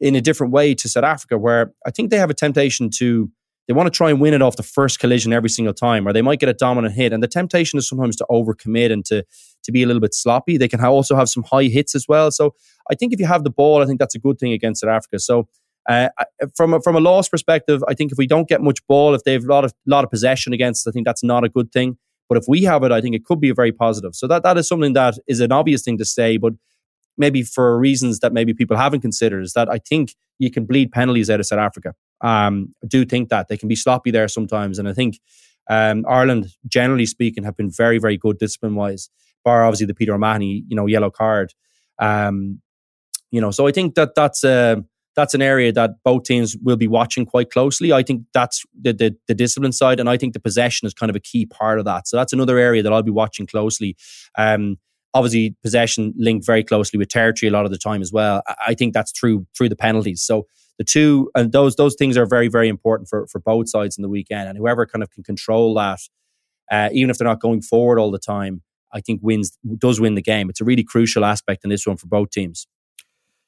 [0.00, 3.30] in a different way, to South Africa, where I think they have a temptation to,
[3.68, 6.12] they want to try and win it off the first collision every single time, or
[6.14, 7.12] they might get a dominant hit.
[7.12, 9.24] And the temptation is sometimes to overcommit and to,
[9.62, 10.56] to be a little bit sloppy.
[10.56, 12.30] They can also have some high hits as well.
[12.30, 12.54] So
[12.90, 14.90] I think if you have the ball, I think that's a good thing against South
[14.90, 15.18] Africa.
[15.18, 15.48] So
[15.86, 16.08] uh,
[16.56, 19.24] from a, from a loss perspective, I think if we don't get much ball, if
[19.24, 21.70] they have a lot of lot of possession against, I think that's not a good
[21.70, 21.98] thing.
[22.28, 24.14] But if we have it, I think it could be a very positive.
[24.14, 26.54] So that that is something that is an obvious thing to say, but
[27.18, 30.92] maybe for reasons that maybe people haven't considered is that I think you can bleed
[30.92, 31.94] penalties out of South Africa.
[32.20, 35.20] Um, I do think that they can be sloppy there sometimes, and I think
[35.70, 39.10] um, Ireland, generally speaking, have been very very good discipline wise.
[39.44, 41.54] Bar obviously the Peter O'Mahony, you know, yellow card.
[41.98, 42.60] Um,
[43.30, 44.44] you know, so I think that that's.
[44.44, 44.76] Uh,
[45.18, 47.92] that's an area that both teams will be watching quite closely.
[47.92, 51.10] I think that's the, the, the discipline side, and I think the possession is kind
[51.10, 52.06] of a key part of that.
[52.06, 53.96] So that's another area that I'll be watching closely.
[54.36, 54.76] Um,
[55.14, 58.44] obviously, possession linked very closely with territory a lot of the time as well.
[58.64, 60.22] I think that's through through the penalties.
[60.22, 60.46] So
[60.78, 64.02] the two and those those things are very very important for for both sides in
[64.02, 64.48] the weekend.
[64.48, 66.00] And whoever kind of can control that,
[66.70, 68.62] uh, even if they're not going forward all the time,
[68.92, 70.48] I think wins does win the game.
[70.48, 72.66] It's a really crucial aspect in this one for both teams.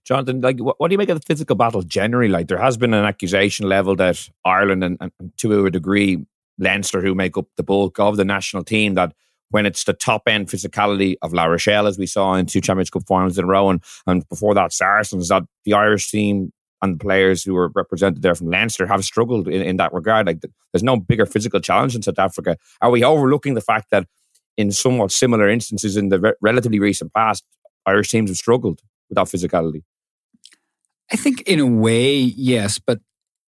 [0.04, 2.28] Jonathan, like, what, what, do you make of the physical battle generally?
[2.28, 6.26] Like, there has been an accusation leveled at Ireland and, and, to a degree,
[6.58, 9.12] Leinster, who make up the bulk of the national team, that
[9.50, 12.94] when it's the top end physicality of La Rochelle, as we saw in two Championship
[12.94, 16.94] Cup finals in a row, and, and before that, Saracens, that the Irish team and
[16.94, 20.26] the players who were represented there from Leinster have struggled in, in that regard.
[20.26, 20.40] Like,
[20.72, 22.56] there's no bigger physical challenge in South Africa.
[22.80, 24.06] Are we overlooking the fact that
[24.56, 27.44] in somewhat similar instances in the re- relatively recent past,
[27.86, 29.82] Irish teams have struggled without physicality?
[31.12, 33.00] I think in a way, yes, but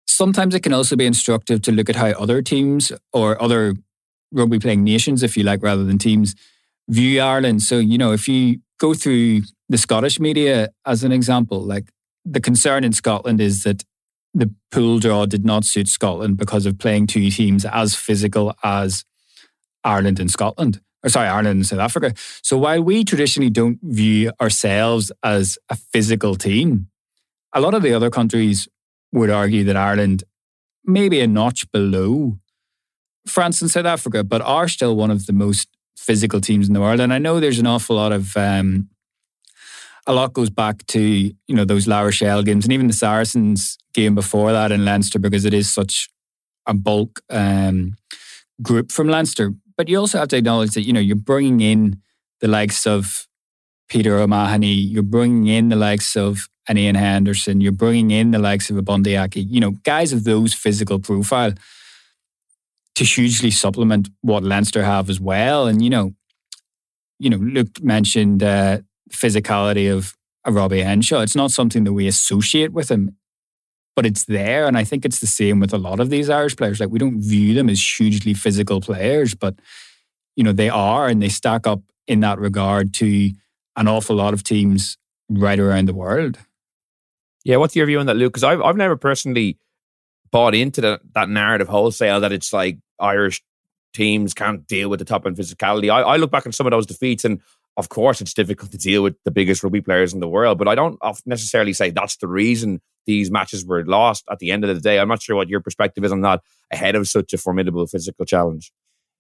[0.07, 3.75] sometimes it can also be instructive to look at how other teams or other
[4.33, 6.35] rugby playing nations, if you like, rather than teams,
[6.89, 7.63] view Ireland.
[7.63, 11.89] So, you know, if you go through the Scottish media as an example, like
[12.25, 13.85] the concern in Scotland is that
[14.33, 19.05] the pool draw did not suit Scotland because of playing two teams as physical as
[19.85, 20.81] Ireland and Scotland.
[21.05, 22.15] Or sorry, Ireland and South Africa.
[22.43, 26.89] So while we traditionally don't view ourselves as a physical team,
[27.53, 28.67] a lot of the other countries
[29.13, 30.25] would argue that Ireland
[30.85, 32.39] may be a notch below
[33.27, 36.81] France and South Africa, but are still one of the most physical teams in the
[36.81, 37.01] world.
[37.01, 38.89] And I know there's an awful lot of um,
[40.07, 43.79] a lot goes back to you know those La Rochelle games and even the Saracens
[43.93, 46.09] game before that in Leinster because it is such
[46.67, 47.97] a bulk um,
[48.63, 49.53] group from Leinster.
[49.77, 52.01] But you also have to acknowledge that you know you're bringing in
[52.41, 53.27] the likes of
[53.89, 58.39] Peter O'Mahony, you're bringing in the likes of an Ian Henderson, you're bringing in the
[58.39, 61.53] likes of a Bundee Aki, you know, guys of those physical profile
[62.95, 65.67] to hugely supplement what Leinster have as well.
[65.67, 66.15] And, you know,
[67.19, 68.79] you know, Luke mentioned uh,
[69.11, 71.23] physicality of a Robbie Henshaw.
[71.23, 73.17] It's not something that we associate with him,
[73.97, 74.67] but it's there.
[74.67, 76.81] And I think it's the same with a lot of these Irish players.
[76.81, 79.55] Like we don't view them as hugely physical players, but
[80.37, 83.31] you know, they are and they stack up in that regard to
[83.77, 86.39] an awful lot of teams right around the world.
[87.45, 88.33] Yeah, what's your view on that, Luke?
[88.33, 89.59] Because I've I've never personally
[90.31, 93.43] bought into the, that narrative wholesale that it's like Irish
[93.93, 95.91] teams can't deal with the top end physicality.
[95.91, 97.41] I, I look back at some of those defeats, and
[97.77, 100.59] of course, it's difficult to deal with the biggest rugby players in the world.
[100.59, 104.25] But I don't necessarily say that's the reason these matches were lost.
[104.31, 106.41] At the end of the day, I'm not sure what your perspective is on that
[106.73, 108.73] ahead of such a formidable physical challenge.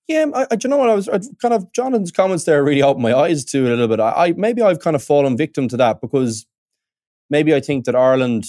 [0.06, 2.44] Yeah, um, I, I, do you know what I was I kind of Jonathan's comments
[2.44, 4.00] there really opened my eyes to a little bit.
[4.00, 6.46] I, I maybe I've kind of fallen victim to that because
[7.30, 8.44] maybe I think that Ireland,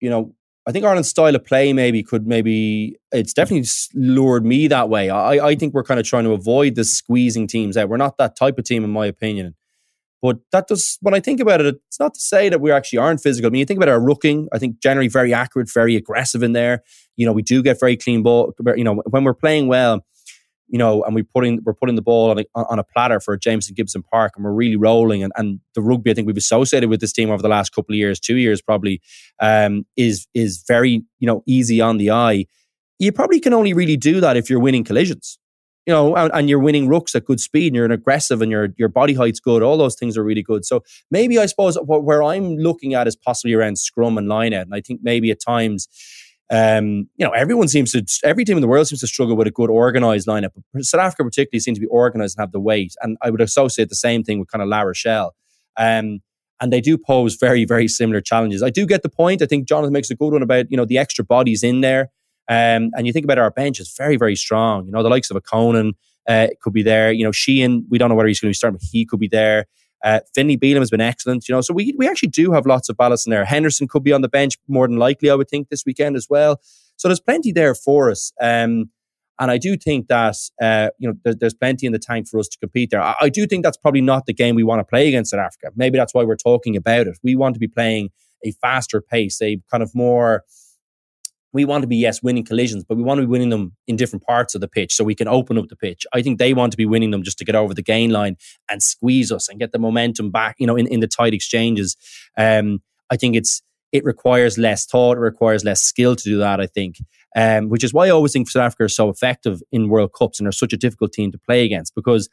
[0.00, 0.34] you know,
[0.66, 5.10] I think Ireland's style of play maybe could maybe it's definitely lured me that way.
[5.10, 7.90] I, I think we're kind of trying to avoid the squeezing teams out.
[7.90, 9.56] We're not that type of team, in my opinion.
[10.22, 12.98] But that does when I think about it, it's not to say that we actually
[12.98, 13.48] aren't physical.
[13.48, 16.52] I mean, you think about our rucking, I think generally very accurate, very aggressive in
[16.52, 16.82] there.
[17.16, 18.54] You know, we do get very clean ball.
[18.74, 20.06] You know, when we're playing well,
[20.74, 23.36] you know, and we're putting we're putting the ball on a, on a platter for
[23.36, 25.22] Jamison Gibson Park, and we're really rolling.
[25.22, 27.92] And, and the rugby I think we've associated with this team over the last couple
[27.92, 29.00] of years, two years probably,
[29.38, 32.46] um, is is very you know easy on the eye.
[32.98, 35.38] You probably can only really do that if you're winning collisions,
[35.86, 38.50] you know, and, and you're winning rucks at good speed, and you're an aggressive, and
[38.50, 39.62] your your body height's good.
[39.62, 40.64] All those things are really good.
[40.64, 44.62] So maybe I suppose where I'm looking at is possibly around scrum and line out,
[44.62, 45.86] and I think maybe at times
[46.50, 49.46] um, you know, everyone seems to, every team in the world seems to struggle with
[49.46, 50.50] a good organized lineup.
[50.80, 52.94] South Africa particularly seems to be organized and have the weight.
[53.00, 55.34] And I would associate the same thing with kind of La Rochelle.
[55.76, 56.20] Um,
[56.60, 58.62] and they do pose very, very similar challenges.
[58.62, 59.42] I do get the point.
[59.42, 62.10] I think Jonathan makes a good one about, you know, the extra bodies in there.
[62.48, 64.86] Um, and you think about our bench, it's very, very strong.
[64.86, 65.94] You know, the likes of a Conan
[66.28, 67.10] uh, could be there.
[67.10, 69.20] You know, Sheehan, we don't know whether he's going to be starting, but he could
[69.20, 69.66] be there.
[70.04, 71.62] Uh, Finlay Bealham has been excellent, you know.
[71.62, 73.44] So we we actually do have lots of ballast in there.
[73.44, 76.28] Henderson could be on the bench more than likely, I would think, this weekend as
[76.28, 76.60] well.
[76.96, 78.32] So there's plenty there for us.
[78.40, 78.90] Um,
[79.40, 82.38] and I do think that uh, you know there, there's plenty in the tank for
[82.38, 83.02] us to compete there.
[83.02, 85.40] I, I, do think that's probably not the game we want to play against South
[85.40, 85.70] Africa.
[85.74, 87.18] Maybe that's why we're talking about it.
[87.22, 88.10] We want to be playing
[88.44, 90.44] a faster pace, a kind of more
[91.54, 93.94] we want to be, yes, winning collisions, but we want to be winning them in
[93.94, 96.04] different parts of the pitch so we can open up the pitch.
[96.12, 98.36] I think they want to be winning them just to get over the gain line
[98.68, 101.96] and squeeze us and get the momentum back, you know, in, in the tight exchanges.
[102.36, 103.62] Um, I think it's,
[103.92, 106.96] it requires less thought, it requires less skill to do that, I think.
[107.36, 110.38] Um, which is why I always think South Africa is so effective in World Cups
[110.38, 112.28] and are such a difficult team to play against because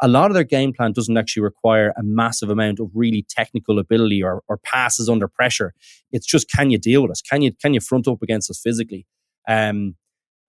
[0.00, 3.78] a lot of their game plan doesn't actually require a massive amount of really technical
[3.78, 5.72] ability or, or passes under pressure.
[6.10, 7.20] It's just can you deal with us?
[7.20, 9.06] Can you can you front up against us physically?
[9.48, 9.96] Um,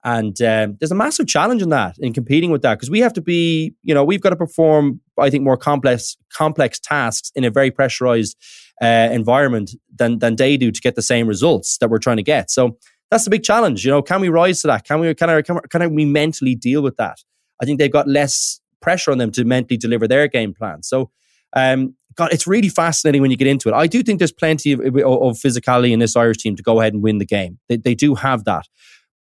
[0.06, 3.14] and um, there's a massive challenge in that in competing with that because we have
[3.14, 7.46] to be, you know, we've got to perform, I think, more complex complex tasks in
[7.46, 8.36] a very pressurized
[8.82, 12.24] uh, environment than than they do to get the same results that we're trying to
[12.24, 12.52] get.
[12.52, 12.78] So
[13.12, 13.86] that's the big challenge.
[13.86, 14.84] You know, can we rise to that?
[14.86, 17.20] Can we can, I, can, can we mentally deal with that?
[17.62, 20.84] I think they've got less pressure on them to mentally deliver their game plan.
[20.84, 21.10] So.
[21.56, 23.74] Um, God, it's really fascinating when you get into it.
[23.74, 26.94] I do think there's plenty of, of, physicality in this Irish team to go ahead
[26.94, 27.58] and win the game.
[27.70, 28.68] They, they do have that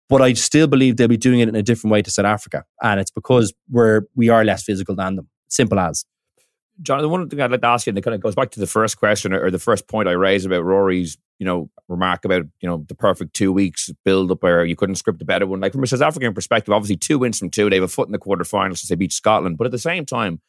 [0.08, 2.64] but I still believe they'll be doing it in a different way to South Africa,
[2.82, 5.28] and it's because we're we are less physical than them.
[5.48, 6.04] Simple as.
[6.80, 8.50] John, the one thing I'd like to ask you, and it kind of goes back
[8.52, 12.24] to the first question or, the first point I raised about Rúaidhrí's, you know, remark
[12.24, 15.46] about, you know, the perfect two weeks build up where you couldn't script a better
[15.46, 15.60] one.
[15.60, 18.08] Like from a South African perspective, obviously two wins from two, they have a foot
[18.08, 19.58] in the quarterfinals since they beat Scotland.
[19.58, 20.40] But at the same time,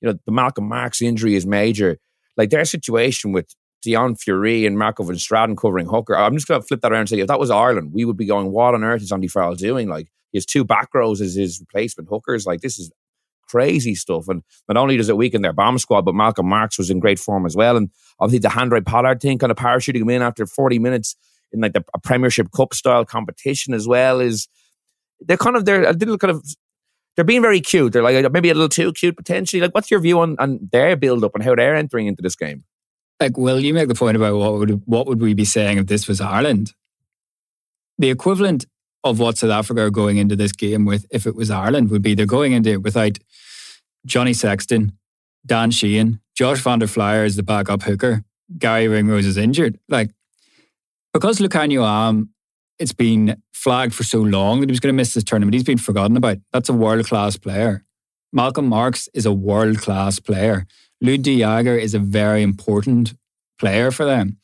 [0.00, 1.98] you know, the Malcolm Marx injury is major.
[2.36, 6.16] Like their situation with Deon Fourie and Marco van Staden covering hooker.
[6.16, 8.16] I'm just going to flip that around and say, if that was Ireland, we would
[8.16, 9.88] be going, what on earth is Andy Farrell doing?
[9.88, 12.46] Like, has two back rows as his replacement hookers.
[12.46, 12.90] Like, this is
[13.48, 14.28] crazy stuff.
[14.28, 17.18] And not only does it weaken their bomb squad, but Malcolm Marx was in great
[17.18, 17.76] form as well.
[17.76, 21.16] And obviously the Handré Pollard thing, kind of parachuting him in after 40 minutes
[21.52, 24.48] in like the a Premiership Cup style competition as well is
[25.20, 26.44] they're kind of they're a little kind of
[27.16, 27.92] they're being very cute.
[27.92, 29.60] They're like maybe a little too cute potentially.
[29.60, 32.36] Like, what's your view on on their build up and how they're entering into this
[32.36, 32.64] game?
[33.20, 35.86] Like, will you make the point about what would what would we be saying if
[35.86, 36.74] this was Ireland?
[37.98, 38.66] The equivalent
[39.04, 42.02] of what South Africa are going into this game with, if it was Ireland, would
[42.02, 43.18] be they're going into it without
[44.06, 44.92] Johnny Sexton,
[45.46, 48.24] Dan Sheehan, Josh van der Flier is the backup hooker,
[48.58, 49.78] Garry Ringrose is injured.
[49.88, 50.10] Like,
[51.12, 52.30] because Lukhanyo Am,
[52.78, 55.54] it's been flagged for so long that he was going to miss this tournament.
[55.54, 56.38] He's been forgotten about.
[56.52, 57.84] That's a world class player.
[58.32, 60.66] Malcolm Marx is a world class player.
[61.02, 63.14] De Jager is a very important
[63.58, 64.36] player for them.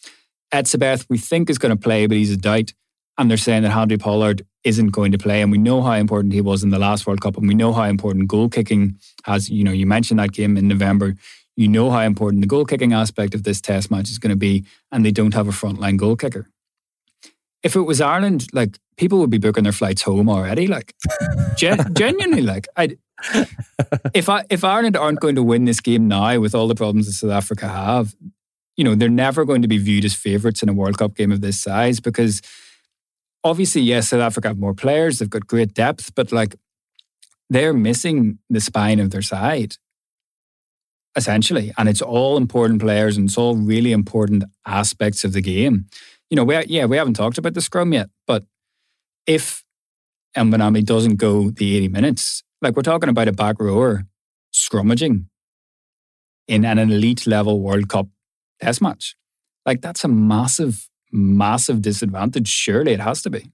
[0.53, 2.73] Etzebeth, we think, is going to play, but he's a doubt.
[3.17, 5.43] And they're saying that Handré Pollard isn't going to play.
[5.43, 7.37] And we know how important he was in the last World Cup.
[7.37, 9.49] And we know how important goal kicking has.
[9.49, 11.15] You know, you mentioned that game in November.
[11.57, 14.37] You know how important the goal kicking aspect of this test match is going to
[14.37, 14.65] be.
[14.91, 16.49] And they don't have a frontline goal kicker.
[17.63, 20.67] If it was Ireland, like people would be booking their flights home already.
[20.67, 20.95] Like,
[21.57, 22.97] gen- genuinely, like, I,
[24.13, 27.07] if I, if Ireland aren't going to win this game now with all the problems
[27.07, 28.15] that South Africa have,
[28.77, 31.33] you know, they're never going to be viewed as favourites in a World Cup game
[31.33, 32.43] of this size because
[33.45, 36.57] obviously, yes, South Africa have more players, they've got great depth, but like
[37.51, 39.77] they're missing the spine of their side
[41.17, 41.73] essentially.
[41.79, 45.87] And it's all important players and it's all really important aspects of the game.
[46.31, 48.45] You know, we, yeah, we haven't talked about the scrum yet, but
[49.27, 49.65] if
[50.37, 54.05] Mbonambi doesn't go the 80 minutes, like we're talking about a back rower
[54.53, 55.27] scrummaging
[56.49, 58.09] in an elite level World Cup
[58.61, 59.17] test match.
[59.65, 62.49] Like that's a massive, massive disadvantage.
[62.49, 63.51] Surely it has to be.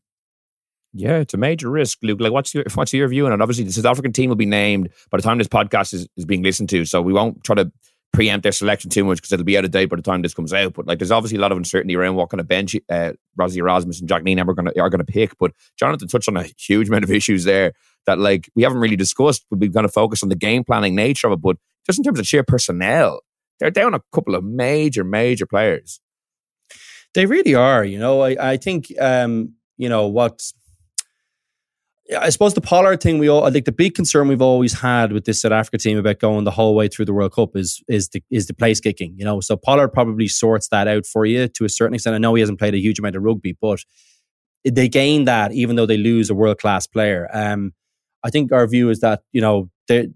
[0.93, 2.21] Yeah, it's a major risk, Luke.
[2.21, 3.41] Like, what's your what's your view on it?
[3.41, 6.25] Obviously, the South African team will be named by the time this podcast is, is
[6.25, 7.71] being listened to, so we won't try to
[8.13, 10.35] preempt their selection too much because it'll be out of date by the time this
[10.35, 10.75] comes out.
[10.75, 13.59] But like, there's obviously a lot of uncertainty around what kind of bench uh, Rassie
[13.59, 15.39] Erasmus and Jacques Nienaber are going to are going to pick.
[15.39, 17.73] But Jonathan touched on a huge amount of issues there
[18.07, 19.47] that like we haven't really discussed.
[19.49, 22.05] But We've going to focus on the game planning nature of it, but just in
[22.05, 23.21] terms of sheer personnel,
[23.61, 26.01] they're down a couple of major, major players.
[27.15, 27.85] They really are.
[27.85, 30.41] You know, I, I think, um, you know, what
[32.19, 35.13] I suppose the Pollard thing we all I think the big concern we've always had
[35.13, 37.83] with this South Africa team about going the whole way through the World Cup is
[37.89, 39.15] is the is the place kicking.
[39.17, 42.15] You know, so Pollard probably sorts that out for you to a certain extent.
[42.15, 43.81] I know he hasn't played a huge amount of rugby, but
[44.65, 47.29] they gain that even though they lose a world class player.
[47.33, 47.73] Um,
[48.25, 50.09] I think our view is that you know they.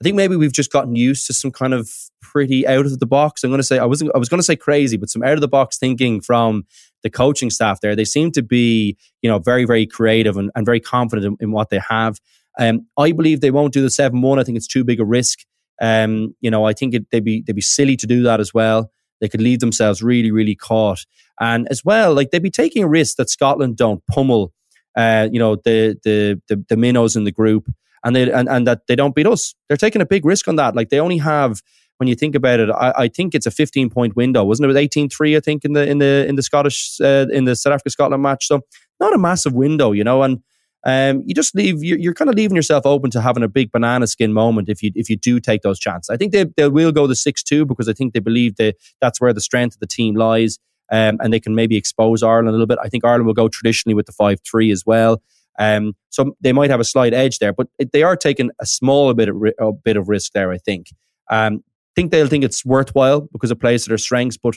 [0.00, 3.06] I think maybe we've just gotten used to some kind of pretty out of the
[3.06, 3.42] box.
[3.42, 4.12] I'm going to say I wasn't.
[4.14, 6.66] I was going to say crazy, but some out of the box thinking from
[7.02, 7.96] the coaching staff there.
[7.96, 11.52] They seem to be, you know, very very creative and, and very confident in, in,
[11.52, 12.18] what they have.
[12.58, 14.38] Um, I believe they won't do the seven one.
[14.38, 15.40] I think it's too big a risk.
[15.80, 18.54] Um, you know, I think it, they'd be they'd be silly to do that as
[18.54, 18.92] well.
[19.20, 21.06] They could leave themselves really really caught,
[21.40, 24.52] and as well, like they'd be taking a risk that Scotland don't pummel,
[24.96, 27.68] uh, you know, the the the, the minnows in the group
[28.04, 29.54] and they and, and that they don't beat us.
[29.68, 30.74] They're taking a big risk on that.
[30.74, 31.60] Like they only have
[31.98, 34.76] when you think about it, I, I think it's a 15 point window, wasn't it?
[34.76, 37.54] It was 18-3, I think, in the in the in the Scottish uh, in the
[37.54, 38.46] South Africa Scotland match.
[38.46, 38.60] So
[39.00, 40.40] not a massive window, you know, and
[40.86, 43.72] um, you just leave you're, you're, kind of leaving yourself open to having a big
[43.72, 46.08] banana skin moment if you if you do take those chances.
[46.08, 48.76] I think they they will go the six two because I think they believe that
[49.00, 50.58] that's where the strength of the team lies,
[50.92, 52.78] um, and they can maybe expose Ireland a little bit.
[52.80, 55.20] I think Ireland will go traditionally with the five three as well.
[55.58, 59.12] Um, so they might have a slight edge there, but they are taking a small
[59.14, 60.52] bit of a bit of risk there.
[60.52, 60.90] I think.
[61.30, 61.62] Um,
[61.94, 64.36] think they'll think it's worthwhile because it plays to their strengths.
[64.36, 64.56] But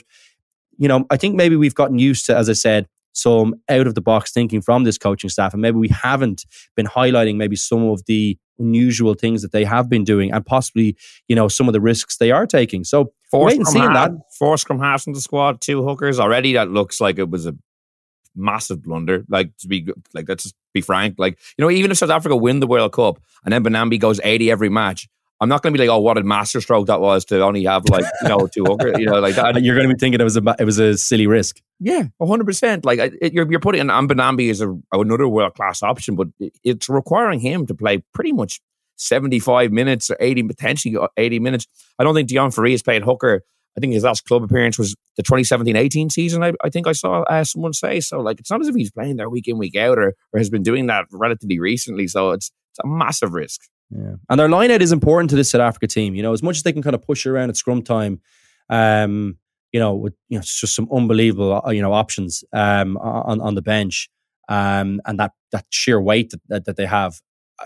[0.78, 3.94] you know, I think maybe we've gotten used to, as I said, some out of
[3.94, 6.46] the box thinking from this coaching staff, and maybe we haven't
[6.76, 10.96] been highlighting maybe some of the unusual things that they have been doing, and possibly
[11.28, 12.84] you know some of the risks they are taking.
[12.84, 14.10] So Four Wait and half, that.
[14.38, 16.20] four scrum halves in the squad, two hookers.
[16.20, 17.54] Already that looks like it was a
[18.34, 19.24] massive blunder.
[19.28, 21.16] Like to be like let's just be frank.
[21.18, 24.20] Like, you know, even if South Africa win the World Cup and then Mbonambi goes
[24.22, 25.08] 80 every match,
[25.40, 28.04] I'm not gonna be like, oh, what a masterstroke that was to only have like,
[28.22, 29.60] you know, two hookers, you know, like that.
[29.62, 31.60] You're going to be thinking it was a it was a silly risk.
[31.80, 32.84] Yeah, hundred percent.
[32.84, 36.28] Like it, you're, you're putting and Mbonambi is a, another world class option, but
[36.62, 38.60] it's requiring him to play pretty much
[38.94, 41.66] seventy five minutes or eighty potentially uh, eighty minutes.
[41.98, 43.42] I don't think Deon Fourie has played hooker.
[43.76, 46.42] I think his last club appearance was the 2017-18 season.
[46.42, 48.20] I, I think I saw uh, someone say so.
[48.20, 50.50] Like it's not as if he's playing there week in week out or, or has
[50.50, 52.06] been doing that relatively recently.
[52.06, 53.62] So it's it's a massive risk.
[53.90, 54.14] Yeah.
[54.30, 56.14] And their line out is important to this South Africa team.
[56.14, 58.20] You know, as much as they can kind of push around at scrum time,
[58.70, 59.36] um,
[59.72, 63.40] you know, with you know, it's just some unbelievable uh, you know options um, on
[63.40, 64.08] on the bench,
[64.48, 67.20] um, and that that sheer weight that, that, that they have.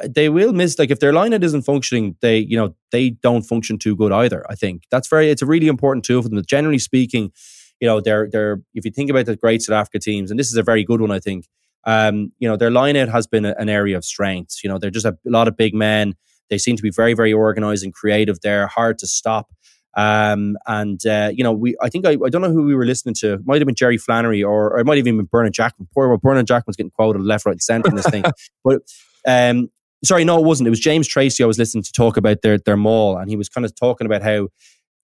[0.05, 3.42] They will miss like if their line out isn't functioning, they you know they don't
[3.42, 4.44] function too good either.
[4.51, 6.42] I think that's very it's a really important tool for them.
[6.44, 7.32] Generally speaking,
[7.80, 10.49] you know they're they're if you think about the great South Africa teams, and this
[10.49, 11.47] is a very good one, I think.
[11.84, 14.57] Um, you know their line out has been a, an area of strength.
[14.62, 16.14] You know they're just a, a lot of big men.
[16.51, 18.40] They seem to be very very organized and creative.
[18.40, 19.51] They're hard to stop.
[19.97, 22.84] Um, and uh, you know, we I think I, I don't know who we were
[22.84, 23.34] listening to.
[23.34, 25.88] It might have been Jerry Flannery or, or it might have even been Bernard Jackman.
[25.94, 28.24] Poor well, Bernard Jackman's getting quoted left, right, and centre in this thing.
[28.64, 28.82] But
[29.26, 29.70] um,
[30.05, 30.66] sorry, no, it wasn't.
[30.66, 31.42] It was James Tracy.
[31.42, 34.07] I was listening to talk about their their maul, and he was kind of talking
[34.07, 34.49] about how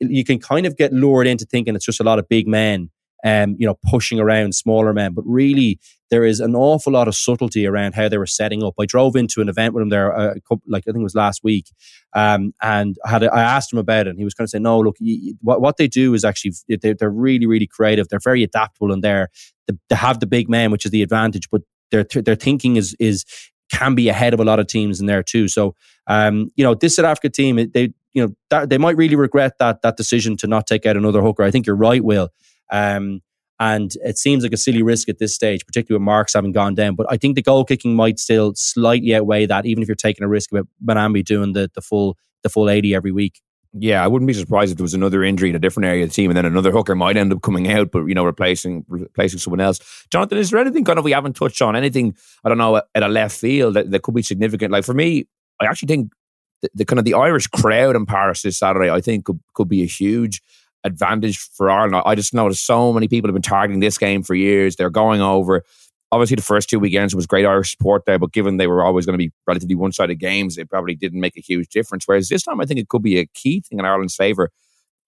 [0.01, 2.91] you can kind of get lured into thinking it's just a lot of big men,
[3.25, 5.79] um, you know, pushing around smaller men, but really
[6.11, 8.75] there is an awful lot of subtlety around how they were setting up.
[8.79, 11.15] I drove into an event with him there, a couple, like I think it was
[11.15, 11.67] last week,
[12.15, 14.51] um, and I had a, I asked him about it, and he was kind of
[14.51, 18.09] saying, "No, look, you, what what they do is actually they're, they're really really creative.
[18.09, 19.29] They're very adaptable, and they're
[19.69, 21.63] they, they have the big men, which is the advantage, but
[21.93, 23.25] their their thinking is is
[23.73, 25.49] can be ahead of a lot of teams in there too.
[25.49, 25.75] So,
[26.07, 29.59] um, you know, this South Africa team, they you know that, they might really regret
[29.59, 31.43] that that decision to not take out another hooker.
[31.43, 32.29] I think you're right, Will.
[32.71, 33.21] Um,
[33.59, 36.75] and it seems like a silly risk at this stage, particularly with Marx having gone
[36.75, 36.97] down.
[36.97, 40.25] But I think the goal kicking might still slightly outweigh that, even if you're taking
[40.25, 43.41] a risk about Mbonambi doing the, the full the full 80 every week.
[43.75, 46.11] Yeah, I wouldn't be surprised if there was another injury in a different area of
[46.11, 48.85] the team, and then another hooker might end up coming out, but you know, replacing
[48.87, 49.81] replacing someone else.
[50.11, 51.75] Jonathan, is there anything kind of we haven't touched on?
[51.75, 52.15] Anything
[52.45, 54.73] I don't know at a left field that, that could be significant?
[54.73, 55.27] Like for me,
[55.59, 56.13] I actually think
[56.61, 59.69] the, the kind of the Irish crowd in Paris this Saturday, I think could could
[59.69, 60.43] be a huge
[60.85, 62.03] advantage for Ireland.
[62.05, 64.77] I- just noticed so many people have been targeting this game for years.
[64.77, 65.65] They're going over.
[66.13, 69.07] Obviously, the first two weekends was great Irish support there, but given they were always
[69.07, 72.05] going to be relatively one sided games, it probably didn't make a huge difference.
[72.07, 74.51] Whereas this time, I think it could be a key thing in Ireland's favour.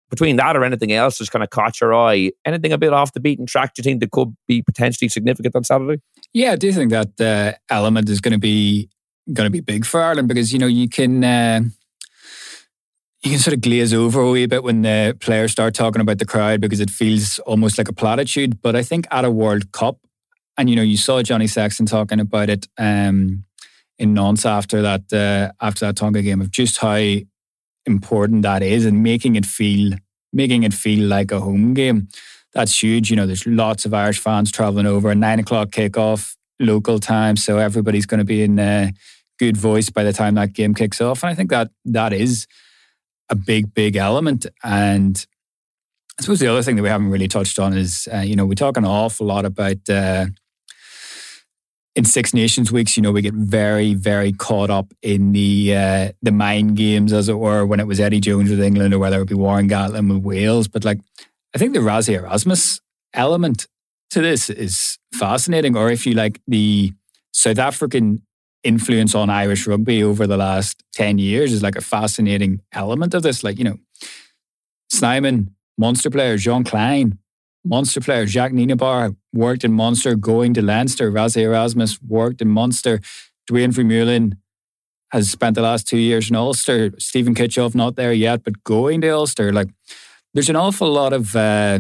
[0.09, 3.13] Between that or anything else that's kind of caught your eye, anything a bit off
[3.13, 6.01] the beaten track, do you think that could be potentially significant on Saturday?
[6.33, 8.89] Yeah, I do think that uh, element is going to be
[9.33, 11.61] going to be big for Ireland because you know you can uh,
[13.23, 16.19] you can sort of glaze over a wee bit when the players start talking about
[16.19, 18.61] the crowd because it feels almost like a platitude.
[18.61, 19.99] But I think at a World Cup,
[20.57, 23.45] and you know you saw Johnny Sexton talking about it um,
[23.99, 26.99] in Nantes after that uh, after that Tonga game of just how
[27.87, 29.95] important that is and making it feel
[30.33, 32.09] making it feel like a home game.
[32.53, 33.11] That's huge.
[33.11, 35.11] You know, there's lots of Irish fans traveling over.
[35.11, 38.91] A nine o'clock kickoff local time, so everybody's going to be in uh,
[39.39, 41.23] good voice by the time that game kicks off.
[41.23, 42.47] And I think that that is
[43.29, 44.47] a big, big element.
[44.63, 45.25] And
[46.19, 48.47] I suppose the other thing that we haven't really touched on is, uh, you know,
[48.47, 50.27] we talk an awful lot about uh,
[51.95, 52.97] in Six Nations weeks.
[52.97, 57.29] You know, we get very, very caught up in the uh, the mind games, as
[57.29, 60.13] it were, when it was Eddie Jones with England or whether it be Warren Gatland
[60.13, 60.69] with Wales.
[60.69, 61.01] But like,
[61.55, 62.81] I think the Rassie Erasmus
[63.13, 63.67] element
[64.11, 65.77] to this is fascinating.
[65.77, 66.93] Or if you like, the
[67.33, 68.23] South African
[68.63, 73.23] influence on Irish rugby over the last 10 years is like a fascinating element of
[73.23, 73.45] this.
[73.45, 73.77] Like, you know,
[74.91, 77.19] Snyman, Munster player, Jean Kleyn,
[77.65, 81.11] Munster player, Jacques Nienaber, worked in Munster, going to Leinster.
[81.11, 83.01] Rassie Erasmus worked in Munster.
[83.47, 84.37] Duane Vermeulen
[85.11, 86.93] has spent the last two years in Ulster.
[86.99, 89.53] Steven Kitshoff not there yet, but going to Ulster.
[89.53, 89.69] Like,
[90.35, 91.79] there's an awful lot of uh,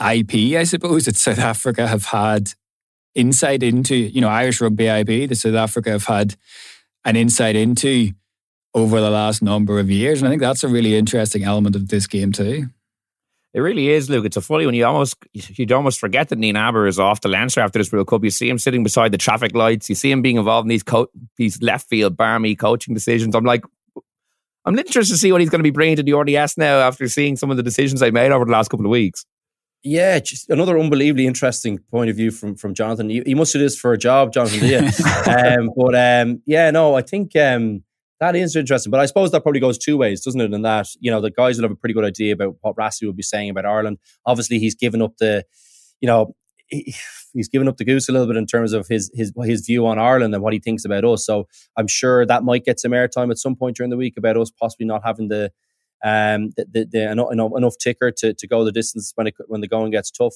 [0.00, 2.52] IP, I suppose, that South Africa have had
[3.14, 6.36] insight into, you know, Irish rugby IP that South Africa have had
[7.04, 8.12] an insight into
[8.74, 10.20] over the last number of years.
[10.20, 12.68] And I think that's a really interesting element of this game too.
[13.52, 14.24] It really is, Luke.
[14.24, 14.74] It's a funny one.
[14.74, 18.22] You almost you'd almost forget that Nienaber is off the Leinster after this World Cup.
[18.22, 19.88] You see him sitting beside the traffic lights.
[19.88, 23.34] You see him being involved in these co- these left field barmy coaching decisions.
[23.34, 23.64] I'm like,
[24.64, 27.08] I'm interested to see what he's going to be bringing to the RDS now after
[27.08, 29.24] seeing some of the decisions they made over the last couple of weeks.
[29.82, 33.10] Yeah, just another unbelievably interesting point of view from from Jonathan.
[33.10, 34.62] You, you must do this for a job, Jonathan.
[35.26, 37.82] um, but um, yeah, no, I think um,
[38.20, 40.52] That is interesting, but I suppose that probably goes two ways, doesn't it?
[40.52, 43.06] In that you know the guys will have a pretty good idea about what Rassie
[43.06, 43.98] will be saying about Ireland.
[44.26, 45.44] Obviously, he's given up the,
[46.00, 46.34] you know,
[46.66, 46.94] he,
[47.32, 49.86] he's given up the goose a little bit in terms of his his his view
[49.86, 51.24] on Ireland and what he thinks about us.
[51.24, 51.48] So
[51.78, 54.50] I'm sure that might get some airtime at some point during the week about us
[54.50, 55.50] possibly not having the
[56.04, 59.62] um the, the, the enough, enough ticker to, to go the distance when it when
[59.62, 60.34] the going gets tough.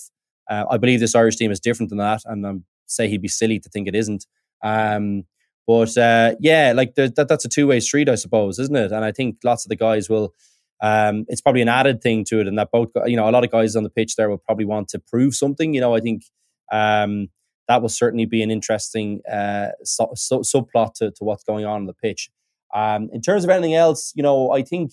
[0.49, 3.29] Uh, I believe this Irish team is different than that, and I'm say he'd be
[3.29, 4.27] silly to think it isn't.
[4.63, 5.25] Um,
[5.67, 8.93] but uh, yeah, like that, that's a two way street, I suppose, isn't it?
[8.93, 10.35] And I think lots of the guys will.
[10.83, 13.45] Um, it's probably an added thing to it, and that both you know a lot
[13.45, 15.73] of guys on the pitch there will probably want to prove something.
[15.73, 16.25] You know, I think
[16.71, 17.29] um,
[17.69, 21.95] that will certainly be an interesting uh, subplot to, to what's going on on the
[21.95, 22.31] pitch.
[22.75, 24.93] Um, in terms of anything else, you know, I think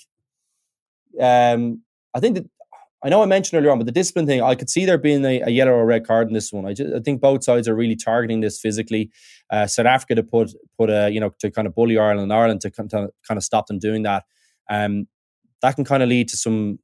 [1.20, 1.82] um,
[2.14, 2.46] I think that
[3.04, 5.26] I know I mentioned earlier on, but the discipline thing, I could see there being
[5.26, 6.68] a, a yellow or red card in this one.
[6.68, 9.10] I, just, I think both sides are really targeting this physically.
[9.50, 12.34] Uh, South Africa to put put a you know to kind of bully Ireland, and
[12.34, 14.24] Ireland to, to kind of stop them doing that.
[14.70, 15.08] Um,
[15.62, 16.80] that can kind of lead to some,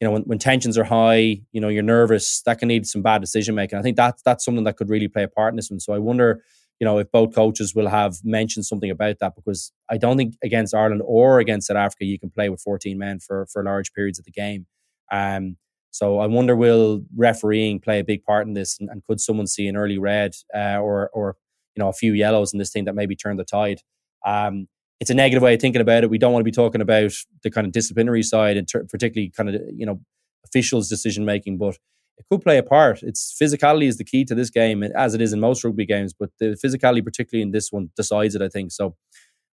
[0.00, 2.42] you know, when, when tensions are high, you know, you're nervous.
[2.42, 3.78] That can lead to some bad decision making.
[3.78, 5.80] I think that's that's something that could really play a part in this one.
[5.80, 6.42] So I wonder,
[6.78, 10.34] you know, if both coaches will have mentioned something about that because I don't think
[10.42, 13.92] against Ireland or against South Africa you can play with 14 men for for large
[13.92, 14.66] periods of the game.
[15.10, 15.56] Um,
[15.90, 19.46] so I wonder will refereeing play a big part in this, and, and could someone
[19.46, 21.36] see an early red uh, or or
[21.74, 23.80] you know a few yellows in this thing that maybe turn the tide?
[24.24, 24.68] Um,
[25.00, 26.10] it's a negative way of thinking about it.
[26.10, 29.30] We don't want to be talking about the kind of disciplinary side, and ter- particularly
[29.30, 30.00] kind of you know
[30.44, 31.76] officials' decision making, but
[32.18, 33.02] it could play a part.
[33.02, 36.12] It's physicality is the key to this game, as it is in most rugby games,
[36.12, 38.42] but the physicality, particularly in this one, decides it.
[38.42, 38.94] I think so.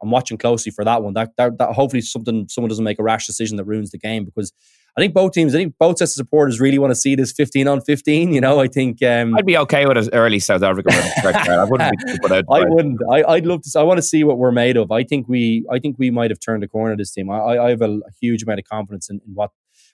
[0.03, 1.15] I'm watching closely for that one.
[1.15, 4.25] That, that, that hopefully something someone doesn't make a rash decision that ruins the game
[4.25, 4.53] because
[4.97, 7.33] I think both teams, I think both sets of supporters really want to see this
[7.33, 8.33] 15 on 15.
[8.33, 10.91] You know, I think um, I'd be okay with an early South Africa
[11.25, 12.43] I wouldn't be.
[12.51, 13.01] I wouldn't.
[13.11, 13.79] I, would love to.
[13.79, 14.91] I want to see what we're made of.
[14.91, 15.67] I think we.
[15.71, 17.31] I think we might have turned a corner this team.
[17.31, 19.51] I, I have a, a, huge amount of confidence in, in what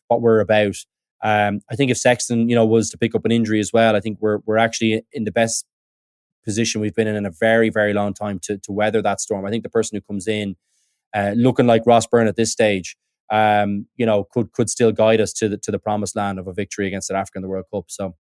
[0.09, 0.77] what we're about.
[1.23, 3.97] Um, I think if Sexton, you know, was to pick up an injury as well,
[3.97, 5.67] I think we're we're actually in the best
[6.45, 9.45] position we've been in in a very very long time to to weather that storm.
[9.45, 10.57] I think the person who comes in
[11.15, 12.97] uh, looking like Ross Byrne at this stage,
[13.31, 16.47] um, you know, could could still guide us to the to the promised land of
[16.47, 17.85] a victory against South Africa in the World Cup.
[17.89, 18.15] So,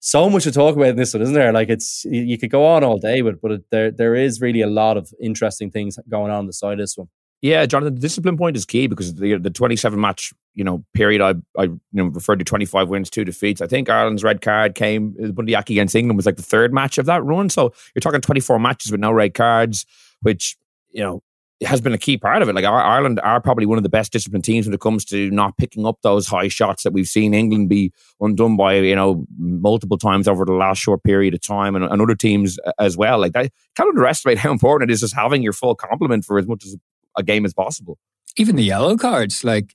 [0.00, 1.52] so much to talk about in this one, isn't there?
[1.52, 4.66] Like it's you could go on all day, but but there there is really a
[4.66, 7.08] lot of interesting things going on, on the side of this one.
[7.42, 11.20] Yeah, Jonathan, the discipline point is key because the the 27 match, you know, period
[11.20, 13.60] I I you know referred to 25 wins, two defeats.
[13.60, 16.96] I think Ireland's red card came Bundee Aki against England was like the third match
[16.96, 17.50] of that run.
[17.50, 19.84] So you're talking 24 matches with no red cards,
[20.22, 20.56] which,
[20.90, 21.22] you know,
[21.62, 22.54] has been a key part of it.
[22.54, 25.56] Like Ireland are probably one of the best disciplined teams when it comes to not
[25.56, 29.96] picking up those high shots that we've seen England be undone by, you know, multiple
[29.96, 33.18] times over the last short period of time and, and other teams as well.
[33.18, 36.46] Like I can't underestimate how important it is just having your full complement for as
[36.46, 36.76] much as
[37.16, 37.96] a game as possible.
[38.36, 39.74] Even the yellow cards, like,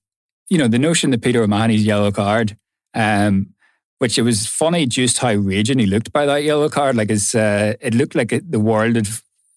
[0.50, 2.58] you know, the notion that Peter O'Mahony's yellow card,
[2.94, 3.56] um,
[3.98, 6.96] which it was funny just how raging he looked by that yellow card.
[6.96, 9.08] Like, his, uh, it looked like it, the world had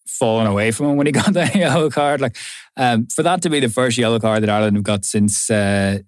[0.07, 2.21] fallen away from him when he got that yellow card.
[2.21, 2.37] Like,
[2.77, 5.99] um, for that to be the first yellow card that Ireland have got since uh,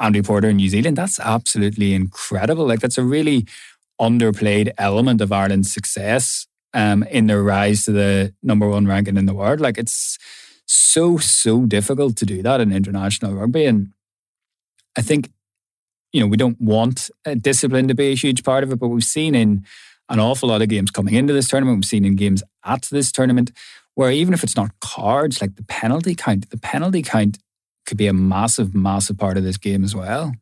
[0.00, 2.66] Andy Porter in New Zealand, that's absolutely incredible.
[2.66, 3.46] Like, that's a really
[4.00, 9.26] underplayed element of Ireland's success um, in their rise to the number one ranking in
[9.26, 9.60] the world.
[9.60, 10.18] Like, it's
[10.66, 13.64] so, so difficult to do that in international rugby.
[13.64, 13.92] And
[14.96, 15.30] I think,
[16.12, 19.02] you know, we don't want discipline to be a huge part of it, but we've
[19.04, 19.64] seen in
[20.08, 23.12] an awful lot of games coming into this tournament, we've seen in games at this
[23.12, 23.52] tournament,
[23.94, 27.38] where even if it's not cards, like the penalty count, the penalty count
[27.86, 30.32] could be a massive, massive part of this game as well.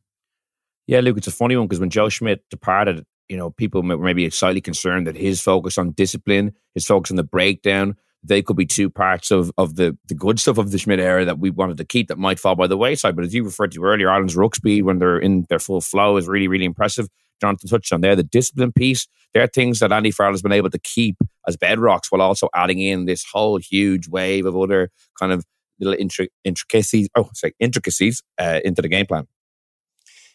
[0.86, 3.96] Yeah, Luke, it's a funny one because when Joe Schmidt departed, you know, people were
[3.98, 8.56] maybe slightly concerned that his focus on discipline, his focus on the breakdown, they could
[8.56, 11.50] be two parts of, of the, the good stuff of the Schmidt era that we
[11.50, 13.16] wanted to keep that might fall by the wayside.
[13.16, 16.16] But as you referred to earlier, Ireland's ruck speed when they're in their full flow
[16.16, 17.08] is really, really impressive.
[17.40, 19.06] Jonathan touched on there, the discipline piece.
[19.34, 21.16] There are things that Andy Farrell has been able to keep
[21.46, 25.44] as bedrocks while also adding in this whole huge wave of other kind of
[25.78, 25.96] little
[26.44, 29.26] intricacies, oh, sorry, intricacies uh, into the game plan.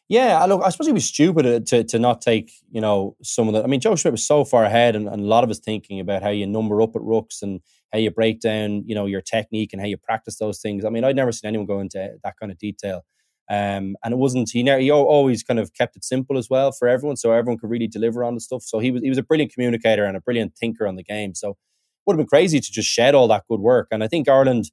[0.08, 3.54] Yeah, look, I suppose he was stupid to, to not take, you know, some of
[3.54, 3.64] the.
[3.64, 6.02] I mean, Joe Schmidt was so far ahead, and, and a lot of his thinking
[6.02, 7.62] about how you number up at rucks and
[7.94, 10.84] how you break down, you know, your technique and how you practice those things.
[10.84, 13.06] I mean, I'd never seen anyone go into that kind of detail.
[13.52, 16.72] Um, and it wasn't he, never, he always kind of kept it simple as well
[16.72, 18.64] for everyone, so everyone could really deliver on the stuff.
[18.64, 21.36] So he was he was a brilliant communicator and a brilliant thinker on the game.
[21.36, 21.58] So it
[22.06, 23.90] would have been crazy to just shed all that good work.
[23.92, 24.72] And I think Ireland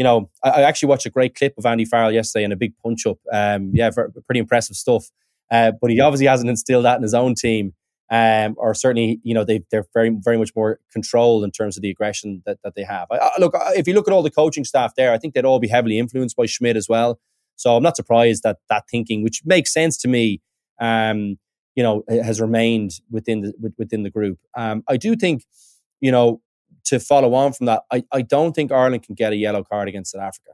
[0.00, 2.56] you know, I, I, actually watched a great clip of Andy Farrell yesterday in a
[2.56, 3.18] big punch up.
[3.30, 3.90] Um, yeah,
[4.26, 5.10] pretty impressive stuff.
[5.50, 7.74] Uh, but he obviously hasn't instilled that in his own team.
[8.10, 11.82] um, or certainly, you know, they they're very very much more controlled in terms of
[11.82, 13.08] the aggression that, that they have.
[13.10, 15.44] I, I, look, if you look at all the coaching staff there, I think they'd
[15.44, 17.20] all be heavily influenced by Schmidt as well.
[17.60, 20.40] So I'm not surprised that that thinking, which makes sense to me,
[20.80, 21.38] um,
[21.74, 24.38] you know, has remained within the within the group.
[24.56, 25.44] Um, I do think,
[26.00, 26.40] you know,
[26.84, 29.88] to follow on from that, I, I don't think Ireland can get a yellow card
[29.88, 30.52] against South Africa.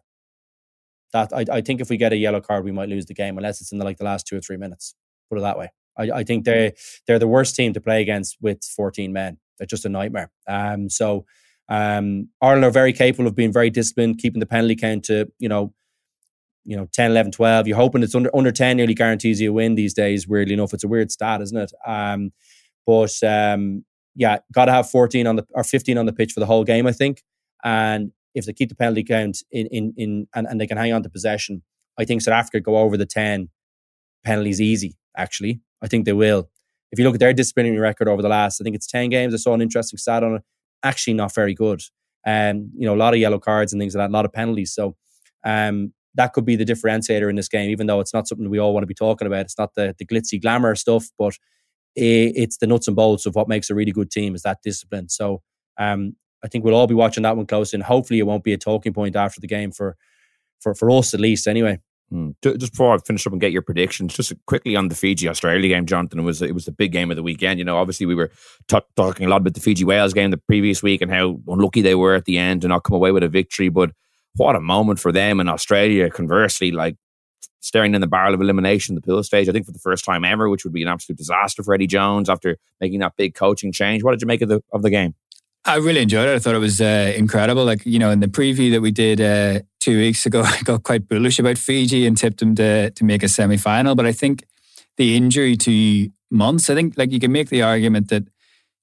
[1.13, 3.39] That I, I think if we get a yellow card, we might lose the game
[3.39, 4.97] unless it's in the, like the last two or three minutes.
[5.31, 5.71] Put it that way.
[5.97, 6.73] I, I think they
[7.07, 9.39] they're the worst team to play against with 14 men.
[9.59, 10.33] They're just a nightmare.
[10.49, 11.25] Um, so
[11.69, 15.49] um, Ireland are very capable of being very disciplined, keeping the penalty count to you
[15.49, 15.73] know,
[16.67, 17.69] you know, 10, 11, 12.
[17.69, 20.27] You're hoping it's under under 10 nearly guarantees you a win these days.
[20.27, 21.73] Weirdly enough, it's a weird stat, isn't it?
[21.87, 22.33] Um,
[22.85, 26.41] but um, yeah, got to have 14 on the or 15 on the pitch for
[26.41, 27.23] the whole game, I think.
[27.65, 30.93] And if they keep the penalty count in in in and, and they can hang
[30.93, 31.63] on to possession,
[31.99, 33.49] I think South Africa go over the 10
[34.25, 34.97] penalties easy.
[35.17, 36.51] Actually, I think they will.
[36.91, 39.35] If you look at their disciplinary record over the last, I think it's 10 games.
[39.35, 40.43] I saw an interesting stat on it.
[40.83, 41.83] Actually, not very good.
[42.27, 44.33] Um, you know, a lot of yellow cards and things like that, a lot of
[44.33, 44.73] penalties.
[44.73, 44.97] So
[45.45, 48.59] um, that could be the differentiator in this game, even though it's not something we
[48.59, 49.43] all want to be talking about.
[49.43, 51.35] It's not the, the glitzy glamour stuff, but
[51.95, 54.59] it, it's the nuts and bolts of what makes a really good team is that
[54.63, 55.09] discipline.
[55.09, 55.43] So
[55.79, 58.53] um, I think we'll all be watching that one close, and hopefully it won't be
[58.53, 59.97] a talking point after the game for
[60.61, 61.47] for for us at least.
[61.47, 61.81] Anyway.
[62.09, 62.31] Hmm.
[62.41, 65.69] Just before I finish up and get your predictions, just quickly on the Fiji Australia
[65.69, 66.21] game, Jonathan.
[66.21, 67.59] It was it was the big game of the weekend.
[67.59, 68.31] You know, obviously we were
[68.69, 71.83] t- talking a lot about the Fiji Wales game the previous week and how unlucky
[71.83, 73.71] they were at the end to not come away with a victory.
[73.71, 73.91] But
[74.37, 76.11] what a moment for them in Australia.
[76.11, 76.97] Conversely, like
[77.61, 79.49] staring in the barrel of elimination, the pool stage.
[79.49, 81.87] I think for the first time ever, which would be an absolute disaster for Eddie
[81.87, 84.03] Jones after making that big coaching change.
[84.03, 85.15] What did you make of the of the game?
[85.67, 86.35] I really enjoyed it.
[86.37, 87.65] I thought it was uh, incredible.
[87.65, 90.85] Like, you know, in the preview that we did uh, two weeks ago, I got
[90.85, 93.97] quite bullish about Fiji and tipped them to, to make a semi final.
[93.97, 94.45] But I think
[94.97, 98.29] the injury to Muntz, I think, like, you can make the argument that,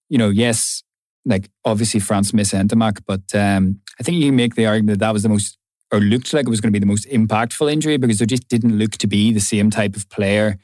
[0.09, 0.83] you know, yes,
[1.25, 5.13] like, obviously France missed Ntamack, but um, I think you make the argument that that
[5.13, 5.57] was the most,
[5.91, 8.47] or looked like it was going to be the most impactful injury because there just
[8.49, 10.57] didn't look to be the same type of player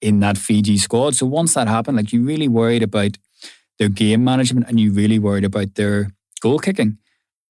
[0.00, 1.14] in that Fiji squad.
[1.16, 3.16] So once that happened, like, you really worried about
[3.78, 6.10] their game management and you really worried about their
[6.40, 6.98] goal kicking.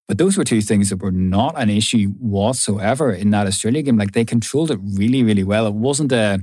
[0.07, 3.97] But those were two things that were not an issue whatsoever in that Australia game.
[3.97, 5.67] Like they controlled it really, really well.
[5.67, 6.43] It wasn't a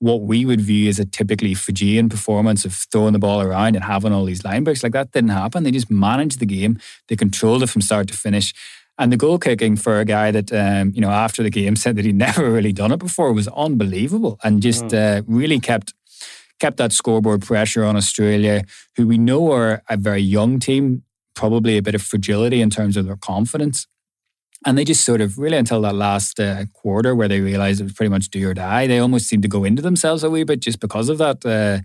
[0.00, 3.84] what we would view as a typically Fijian performance of throwing the ball around and
[3.84, 4.82] having all these line breaks.
[4.82, 5.64] Like that didn't happen.
[5.64, 6.78] They just managed the game.
[7.08, 8.54] They controlled it from start to finish.
[8.96, 11.96] And the goal kicking for a guy that, um, you know, after the game said
[11.96, 15.18] that he'd never really done it before was unbelievable and just mm.
[15.18, 15.94] uh, really kept
[16.58, 18.64] kept that scoreboard pressure on Australia,
[18.96, 22.96] who we know are a very young team, probably a bit of fragility in terms
[22.96, 23.86] of their confidence.
[24.66, 27.84] And they just sort of really until that last uh, quarter where they realized it
[27.84, 30.44] was pretty much do or die, they almost seemed to go into themselves a wee
[30.44, 31.46] bit just because of that.
[31.46, 31.80] Uh,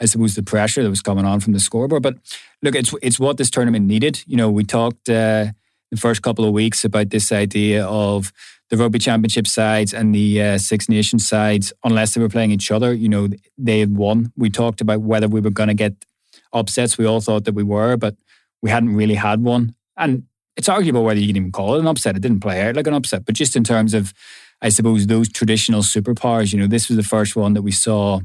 [0.00, 2.02] I suppose the pressure that was coming on from the scoreboard.
[2.02, 2.16] But
[2.62, 4.22] look, it's it's what this tournament needed.
[4.26, 5.46] You know, we talked uh,
[5.90, 8.32] the first couple of weeks about this idea of
[8.68, 12.70] the rugby championship sides and the uh, Six Nations sides, unless they were playing each
[12.70, 14.32] other, you know, they had won.
[14.36, 16.04] We talked about whether we were going to get
[16.52, 16.98] upsets.
[16.98, 18.16] We all thought that we were, but
[18.62, 19.74] we hadn't really had one.
[19.96, 20.24] And
[20.56, 22.16] it's arguable whether you can even call it an upset.
[22.16, 24.14] It didn't play out like an upset, but just in terms of,
[24.62, 28.20] I suppose, those traditional superpowers, you know, this was the first one that we saw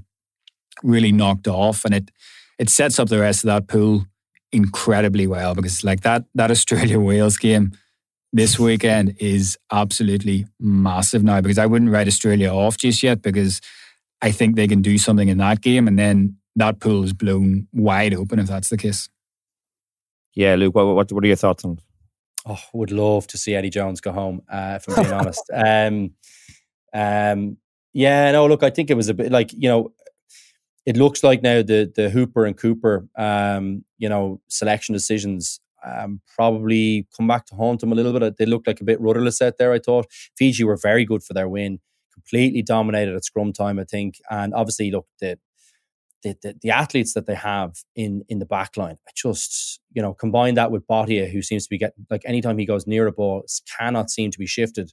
[0.84, 2.12] really knocked off, and it
[2.58, 4.06] it sets up the rest of that pool
[4.52, 7.72] incredibly well because like that that Australia Wales game
[8.34, 13.62] this weekend is absolutely massive now because I wouldn't write Australia off just yet because
[14.22, 17.68] I think they can do something in that game and then that pool is blown
[17.74, 19.10] wide open if that's the case.
[20.34, 21.80] Yeah, Luke, what, what, what are your thoughts on it?
[22.46, 25.44] Oh, would love to see Eddie Jones go home, uh, if I'm being honest.
[25.54, 26.12] Um,
[26.94, 27.58] um,
[27.94, 29.94] yeah, no, look, I think it was a bit like, you know,
[30.86, 36.22] it looks like now the the Hooper and Cooper, um, you know, selection decisions um,
[36.36, 38.38] probably come back to haunt them a little bit.
[38.38, 40.08] They looked like a bit rudderless out there, I thought.
[40.38, 41.80] Fiji were very good for their win,
[42.14, 44.16] completely dominated at scrum time, I think.
[44.30, 45.38] And obviously, look, the,
[46.24, 50.01] the, the, the athletes that they have in, in the back line, I just, you
[50.01, 53.07] know, combine that with Botia, who seems to be getting, like, anytime he goes near
[53.07, 53.43] a ball,
[53.78, 54.91] cannot seem to be shifted.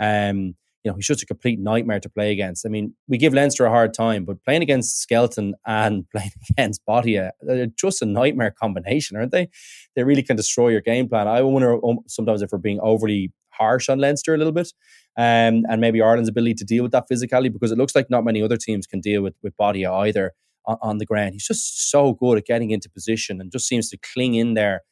[0.00, 2.64] Um, you know, he's just a complete nightmare to play against.
[2.64, 6.80] I mean, we give Leinster a hard time, but playing against Skelton and playing against
[6.88, 9.48] Botia, they're just a nightmare combination, aren't they?
[9.94, 11.28] They really can destroy your game plan.
[11.28, 14.72] I wonder um, sometimes if we're being overly harsh on Leinster a little bit,
[15.18, 18.24] um, and maybe Ireland's ability to deal with that physicality, because it looks like not
[18.24, 20.32] many other teams can deal with with Botia either
[20.66, 21.32] on, on the ground.
[21.32, 24.82] He's just so good at getting into position and just seems to cling in there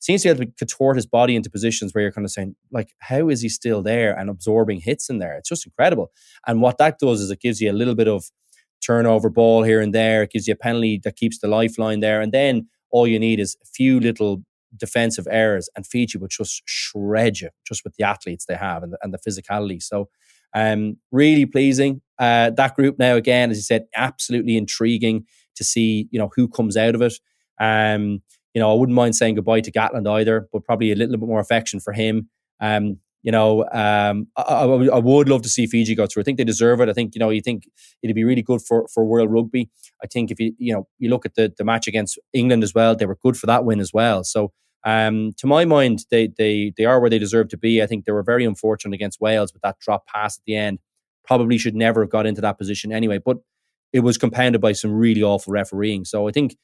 [0.00, 2.54] seems to be able to contort his body into positions where you're kind of saying,
[2.70, 5.36] like, how is he still there and absorbing hits in there?
[5.36, 6.10] It's just incredible.
[6.46, 8.24] And what that does is it gives you a little bit of
[8.84, 10.22] turnover ball here and there.
[10.22, 12.20] It gives you a penalty that keeps the lifeline there.
[12.20, 14.44] And then all you need is a few little
[14.76, 18.92] defensive errors and Fiji will just shred you just with the athletes they have and
[18.92, 19.82] the, and the physicality.
[19.82, 20.08] So
[20.54, 22.00] um, really pleasing.
[22.18, 25.24] Uh, that group now, again, as you said, absolutely intriguing
[25.56, 27.14] to see, you know, who comes out of it.
[27.60, 28.22] Um,
[28.54, 31.28] you know, I wouldn't mind saying goodbye to Gatland either, but probably a little bit
[31.28, 32.28] more affection for him.
[32.60, 36.22] Um, you know, um, I, I, I, would love to see Fiji go through.
[36.22, 36.88] I think they deserve it.
[36.88, 37.68] I think you know, you think
[38.02, 39.68] it'd be really good for for World Rugby.
[40.02, 42.74] I think if you you know you look at the the match against England as
[42.74, 44.22] well, they were good for that win as well.
[44.22, 44.52] So
[44.84, 47.82] um, to my mind, they they they are where they deserve to be.
[47.82, 50.78] I think they were very unfortunate against Wales with that drop pass at the end.
[51.24, 53.18] Probably should never have got into that position anyway.
[53.18, 53.38] But
[53.92, 56.04] it was compounded by some really awful refereeing.
[56.04, 56.56] So I think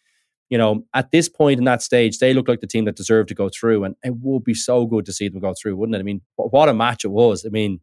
[0.50, 3.28] you know, at this point in that stage, they look like the team that deserved
[3.30, 5.96] to go through, and it would be so good to see them go through, wouldn't
[5.96, 6.00] it?
[6.00, 7.44] I mean, what a match it was.
[7.46, 7.80] I mean,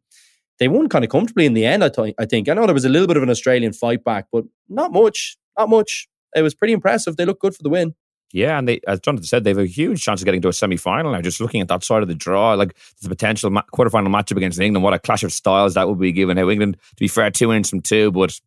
[0.59, 1.83] they won kind of comfortably in the end.
[1.83, 2.47] I, th- I think.
[2.47, 5.37] I know there was a little bit of an Australian fight back, but not much.
[5.57, 6.07] Not much.
[6.35, 7.17] It was pretty impressive.
[7.17, 7.95] They looked good for the win.
[8.33, 10.53] Yeah, and they, as Jonathan said, they have a huge chance of getting to a
[10.53, 11.21] semi final now.
[11.21, 14.59] Just looking at that side of the draw, like the potential ma- quarterfinal matchup against
[14.59, 16.37] England, what a clash of styles that would be given.
[16.37, 18.39] How England, to be fair, two wins from two, but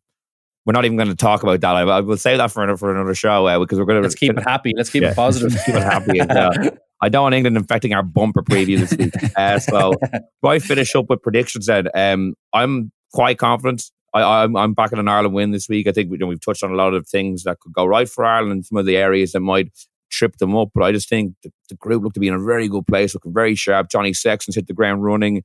[0.65, 1.75] we're not even going to talk about that.
[1.75, 4.01] I, I will say that for another, for another show uh, because we're going to
[4.01, 4.73] let's keep it happy.
[4.75, 5.51] Let's keep yeah, it positive.
[5.65, 6.19] keep it happy.
[6.19, 6.71] And, uh,
[7.01, 9.13] I don't want England infecting our bumper preview this week.
[9.35, 9.93] Uh, so,
[10.43, 13.91] I finish up with predictions, then um, I'm quite confident.
[14.15, 15.87] I, am I'm, I'm an Ireland win this week.
[15.87, 17.85] I think we, you know, we've touched on a lot of things that could go
[17.85, 19.71] right for Ireland some of the areas that might
[20.09, 20.69] trip them up.
[20.73, 23.13] But I just think the, the group look to be in a very good place,
[23.13, 23.89] looking very sharp.
[23.89, 25.43] Johnny Sexton's hit the ground running.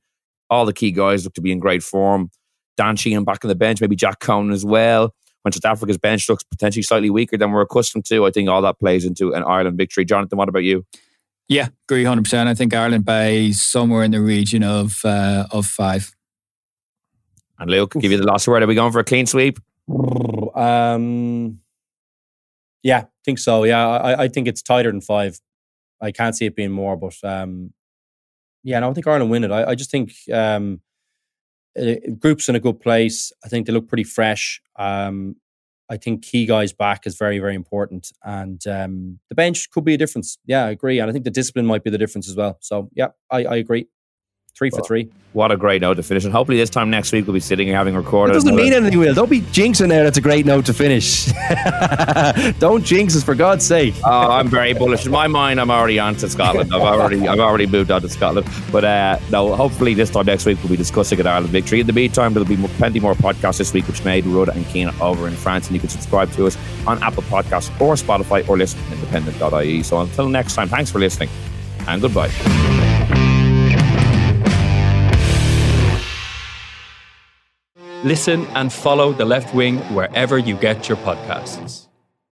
[0.49, 2.31] All the key guys look to be in great form.
[2.77, 6.29] Dan Sheehan back on the bench, maybe Jack Conan as well when South Africa's bench
[6.29, 9.43] looks potentially slightly weaker than we're accustomed to, I think all that plays into an
[9.43, 10.05] Ireland victory.
[10.05, 10.85] Jonathan, what about you?
[11.47, 12.47] Yeah, agree 100%.
[12.47, 16.13] I think Ireland by somewhere in the region of uh, of five.
[17.61, 18.63] And Luke, give you the last word.
[18.63, 19.59] Are we going for a clean sweep?
[20.55, 21.59] Um,
[22.81, 23.65] yeah, I think so.
[23.65, 25.39] Yeah, I, I think it's tighter than five.
[26.01, 27.71] I can't see it being more, but um,
[28.63, 29.51] yeah, no, I think Ireland win it.
[29.51, 30.81] I, I just think um,
[31.79, 33.31] uh, group's in a good place.
[33.45, 34.59] I think they look pretty fresh.
[34.79, 35.35] Um,
[35.87, 38.11] I think key guys back is very, very important.
[38.23, 40.39] And um, the bench could be a difference.
[40.47, 40.97] Yeah, I agree.
[40.97, 42.57] And I think the discipline might be the difference as well.
[42.59, 43.87] So, yeah, I, I agree.
[44.57, 45.09] Three for three.
[45.33, 46.25] What a great note to finish.
[46.25, 48.33] And hopefully this time next week we'll be sitting and having recorded.
[48.33, 49.13] It doesn't mean anything, Will.
[49.13, 50.03] Don't be jinxing there.
[50.03, 51.27] That's a great note to finish.
[52.59, 53.93] Don't jinx us for God's sake.
[54.05, 55.05] oh, I'm very bullish.
[55.05, 56.73] In my mind, I'm already on to Scotland.
[56.73, 58.45] I've already I've already moved on to Scotland.
[58.73, 61.79] But uh, no, hopefully this time next week we'll be discussing an Ireland victory.
[61.79, 64.93] In the meantime, there'll be plenty more podcasts this week, which made Rudd and Cian
[64.99, 65.67] over in France.
[65.67, 69.81] And you can subscribe to us on Apple Podcasts or Spotify or listen to independent.ie.
[69.83, 71.29] So until next time, thanks for listening
[71.87, 73.00] and goodbye.
[78.03, 81.90] Listen and follow The Left Wing wherever you get your podcasts.